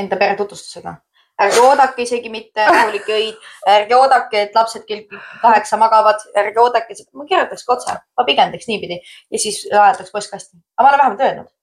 [0.00, 0.96] enda pere tutvustusega.
[1.44, 5.02] ärge oodake isegi mitte rahulikke öid, ärge oodake, et lapsed kell
[5.42, 9.00] kaheksa magavad, ärge oodake, ma kirjutaks ka otse, ma pigem teeks niipidi.
[9.30, 10.56] Ja siis ajataks postkasti.
[10.78, 11.53] aga ma olen vähemalt öelnud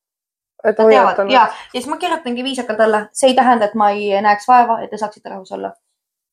[0.64, 1.24] Nad teavad.
[1.32, 4.82] ja, ja siis ma kirjutangi viisakalt alla, see ei tähenda, et ma ei näeks vaeva,
[4.84, 5.74] et te saaksite rahus olla.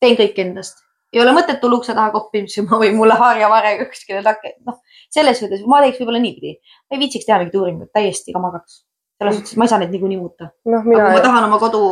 [0.00, 4.54] teen kõik endast, ei ole mõtet tulla ukse taha koppima või mulle harjavare kuskile takke,
[4.66, 4.80] noh,
[5.14, 6.58] selles suhtes ma teeks võib-olla niipidi,
[6.88, 8.84] ma ei viitsiks teha mingit uuringut, täiesti kamagaks.
[9.18, 10.52] selles suhtes, et ma ei saa neid niikuinii muuta.
[10.68, 10.82] No,.
[10.82, 11.82] Aga kui ma tahan oma kodu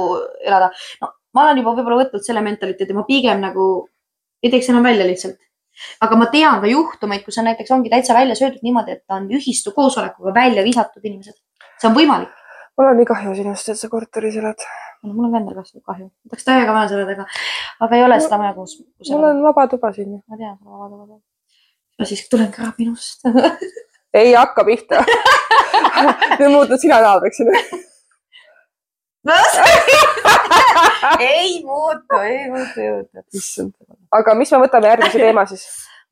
[0.45, 0.71] elada,
[1.03, 3.67] no ma olen juba võib-olla võtnud selle mentaliteedi, ma pigem nagu
[4.45, 5.41] ei teeks enam välja lihtsalt.
[6.01, 9.27] Aga ma tean ka juhtumeid, kus on näiteks ongi täitsa välja söödud niimoodi, et on
[9.37, 11.37] ühistu koosolekuga välja visatud inimesed
[11.81, 12.33] see on võimalik.
[12.77, 14.67] mul on nii kahju sinust, et sa korteris elad.
[15.07, 16.11] mul on ka endal kahju, kahju.
[16.29, 17.27] tahaks täiega vaja elada, aga,
[17.87, 18.77] aga ei ole seda maja, kus,
[19.11, 20.21] mul on vaba tuba siin.
[20.29, 21.21] ma tean, vaba tuba.
[21.99, 23.27] ma siis tulen ka minust
[24.21, 25.05] ei hakka pihta
[26.39, 27.85] nüüd muutud sina naabriks siin
[31.21, 33.73] ei muutu, ei muutu, ei muutu.
[34.15, 35.65] aga mis me võtame järgmise teema siis?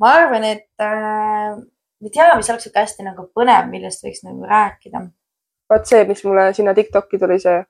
[0.03, 4.25] ma arvan, et äh, ma ei tea, mis oleks sihuke hästi nagu põnev, millest võiks
[4.27, 4.99] nagu rääkida.
[5.73, 7.61] Vot see, mis mulle sinna Tiktoki tuli, see,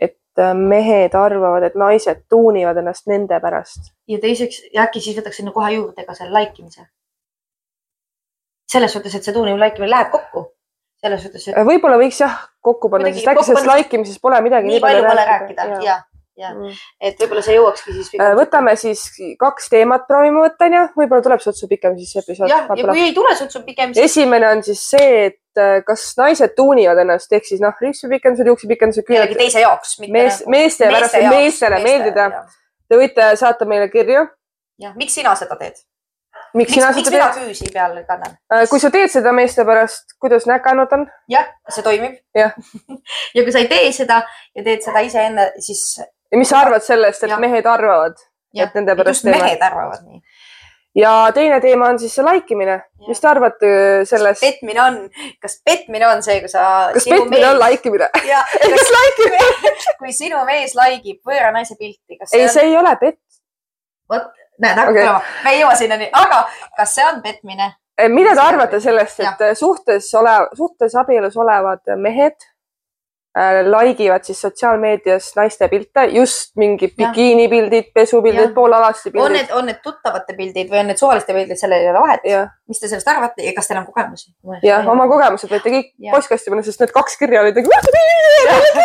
[0.00, 3.92] et äh, mehed arvavad, et naised tuunivad ennast nende pärast.
[4.08, 6.86] ja teiseks, äkki siis võtaks sinna kohe juurde ka selle like imise.
[8.70, 10.46] selles suhtes, et see tuunimine, like imine läheb kokku.
[11.00, 11.58] selles suhtes, et.
[11.66, 15.04] võib-olla võiks jah kokku panna, sest äkki sellest like imises pole midagi nii, nii palju
[15.04, 15.68] rääkida, rääkida..
[15.72, 15.98] ja, ja
[16.38, 16.78] mm.
[17.00, 18.10] et võib-olla see jõuakski siis.
[18.20, 19.02] Äh, võtame siis
[19.40, 22.50] kaks teemat, proovime võtta onju, võib-olla tuleb sutsu pikem siis episood.
[22.52, 24.12] jah, ja kui ei tule sutsu pikem siis....
[24.12, 29.06] esimene on siis see, et äh, kas naised tuunivad ennast ehk siis noh, riipsupikendused, juuksepikendused.
[29.08, 29.98] kellegi teise jaoks.
[30.08, 32.30] mees, meeste pärast, et meestele meeldida.
[32.90, 34.26] Te võite saata meile kirju.
[34.82, 35.78] jah, miks sina seda teed?
[36.54, 37.20] miks sina seda teed?
[37.22, 38.38] miks küüsi peal kannan?
[38.52, 41.04] Äh, kui sa teed seda meeste pärast, kuidas näkanud on?
[41.30, 42.16] jah, see toimib.
[42.38, 42.50] ja
[43.44, 44.22] kui sa ei tee seda
[44.56, 46.00] ja teed seda iseenne, siis
[46.30, 47.38] ja mis sa arvad sellest, et ja.
[47.42, 48.18] mehed arvavad,
[48.54, 49.42] et nende pärast teeme?
[49.42, 50.22] mehed arvavad nii
[50.94, 52.80] ja teine teema on siis see laikimine.
[53.08, 53.70] mis te arvate
[54.04, 54.40] sellest?
[54.40, 54.98] petmine on,
[55.42, 56.90] kas petmine on see, kui sa.
[56.94, 57.48] kas petmine mees...
[57.52, 58.10] on laikimine?
[58.14, 63.20] kas laikimine kui sinu mees laikib võõra naise pilti, kas ei, see ei ole pett.
[64.10, 65.04] vot, näed, hakkab okay.
[65.04, 66.42] tulema, me ei jõua sinnani, aga
[66.78, 67.74] kas see on petmine?
[68.10, 69.54] mida te arvate sellest, et ja.
[69.54, 72.49] suhtes olev, suhtes abielus olevad mehed Äh,
[73.70, 79.26] like ivad siis sotsiaalmeedias naiste pilte, just mingid bikiinipildid, pesupildid, poolalasti pildid.
[79.26, 82.26] on need, on need tuttavate pildid või on need suvaliste pildid, sellel ei ole vahet.
[82.68, 84.32] mis te sellest arvate ja kas teil on kogemusi?
[84.66, 87.70] jah, oma kogemused võite kõik postkasti panna, sest need kaks kirja olid nagu.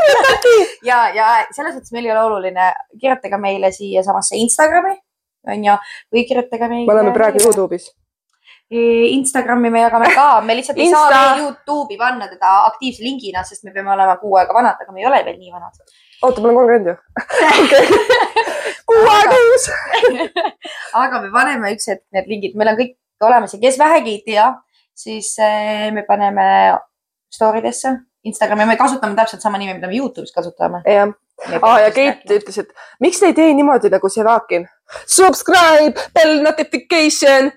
[0.92, 2.72] ja, ja selles mõttes meil ei ole oluline,
[3.02, 4.94] kirjutage meile siiasamasse Instagrami
[5.50, 5.82] onju
[6.14, 6.86] või kirjutage meile.
[6.86, 7.90] me oleme praegu Youtube'is
[8.72, 11.10] Instagrami me jagame ka, me lihtsalt ei Insta...
[11.10, 15.04] saa Youtube'i panna teda aktiivse lingina, sest me peame olema kuu aega vanad, aga me
[15.04, 15.76] ei ole veel nii vanad.
[16.24, 16.96] oota, ma olen kolmkümmend ju.
[18.90, 19.68] kuu aega uus
[21.04, 22.96] aga me paneme üks hetk need lingid, meil on kõik
[23.30, 24.48] olemas ja kes vähegi ei tea,
[24.98, 26.48] siis eh, me paneme
[27.30, 27.94] story desse
[28.26, 30.82] Instagrami, me kasutame täpselt sama nime, mida me Youtube'is kasutame.
[30.90, 31.14] jah
[31.62, 31.78] ah,.
[31.84, 34.66] ja Keit ütles, et miks te ei tee niimoodi nagu Sevakin.
[35.06, 37.52] Subscribe, bell notification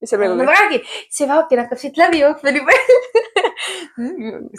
[0.00, 0.46] mis seal veel oli?
[0.48, 0.86] ma räägin,
[1.16, 3.00] Sevakin hakkab siit läbi jooksma nii palju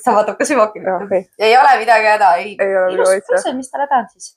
[0.04, 1.00] sa vaatad ka Sevakin no,.
[1.06, 1.26] Okay.
[1.40, 2.54] ei ole midagi häda, ei.
[2.60, 3.58] ei ole midagi häda.
[3.58, 4.36] mis tal häda on siis?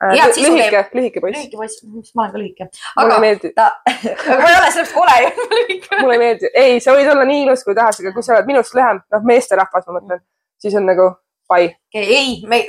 [0.00, 1.36] Äh, lühike, lühike poiss.
[1.36, 1.82] lühike poiss,
[2.14, 2.68] ma olen ka lühike.
[2.96, 3.18] aga
[3.54, 3.66] ta,
[4.40, 5.98] ma ei ole sellest kole ju lühike.
[6.00, 8.48] mulle ei meeldi, ei, sa võid olla nii ilus kui tahes, aga kui sa oled
[8.48, 10.22] minust lühem, noh, meesterahvas, ma mõtlen,
[10.62, 11.10] siis on nagu
[11.50, 11.70] pai.
[11.94, 12.60] ei, me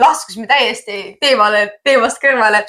[0.00, 2.62] laskusime täiesti teemale, teemast kõrvale.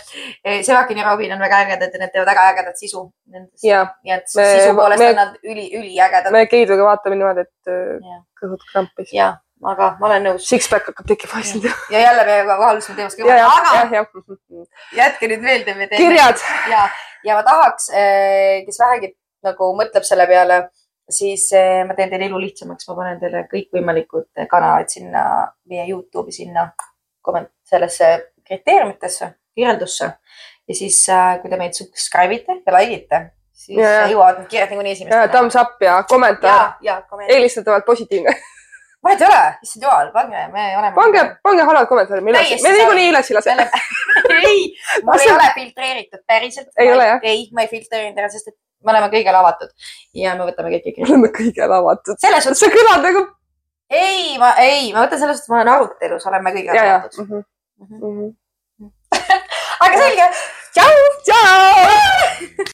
[0.66, 3.04] Sevakin ja Robin on väga ägedad ja need teevad väga ägedat sisu.
[3.30, 6.34] nii et me, sisu poolest me, on nad üli, üliägedad.
[6.34, 8.18] me Keiduga vaatame niimoodi, et ja.
[8.42, 9.14] kõhud krampis.
[9.14, 9.30] ja,
[9.74, 10.50] aga ma olen nõus.
[10.50, 11.62] Six-pack hakkab tekkima hästi.
[11.94, 14.04] ja jälle me vahalusime teemast kõrvale, aga
[14.98, 16.02] jätke nüüd meelde, me teeme.
[16.02, 16.46] kirjad.
[16.74, 16.88] ja,
[17.30, 19.14] ja ma tahaks, eh, kes vähegi
[19.46, 20.64] nagu mõtleb selle peale
[21.10, 25.24] siis eh, ma teen teile elu lihtsamaks, ma panen teile kõikvõimalikud kanalid sinna
[25.70, 26.70] meie Youtube'i sinna
[27.70, 28.12] sellesse
[28.46, 30.06] kriteeriumitesse, kirjeldusse
[30.70, 33.20] ja siis äh, kui te meid subscribe ite ja like ite,
[33.54, 35.28] siis ja, jõuavad need kirjad niikuinii esimesena.
[35.34, 36.78] Thumbs up ja kommentaar.
[37.28, 38.36] eelistatavalt positiivne
[39.04, 40.94] vahet ei ole, issand jumal, pange, me oleme.
[40.96, 43.56] pange, pange halvad kommentaarid, me üles, me niikuinii üles ei lase.
[44.40, 44.66] ei,
[45.08, 46.74] mul ei ole filtreeritud päriselt.
[46.78, 47.24] ei ole jah?
[47.24, 49.72] ei, ma ei filtreerinud ära, sest et me oleme kõigele avatud
[50.18, 51.08] ja me võtame kõiki kirju.
[51.08, 52.20] me oleme kõigele avatud.
[52.22, 52.62] selles suhtes.
[52.64, 53.26] see kõlab nagu.
[53.90, 57.26] ei, ma, ei, ma mõtlen selles suhtes, ma olen arutelus, oleme kõigele avatud.
[57.26, 57.44] Mm -hmm.
[58.00, 58.92] Mm -hmm.
[59.86, 60.26] aga selge.
[60.74, 60.96] tšau.
[61.30, 62.66] tšau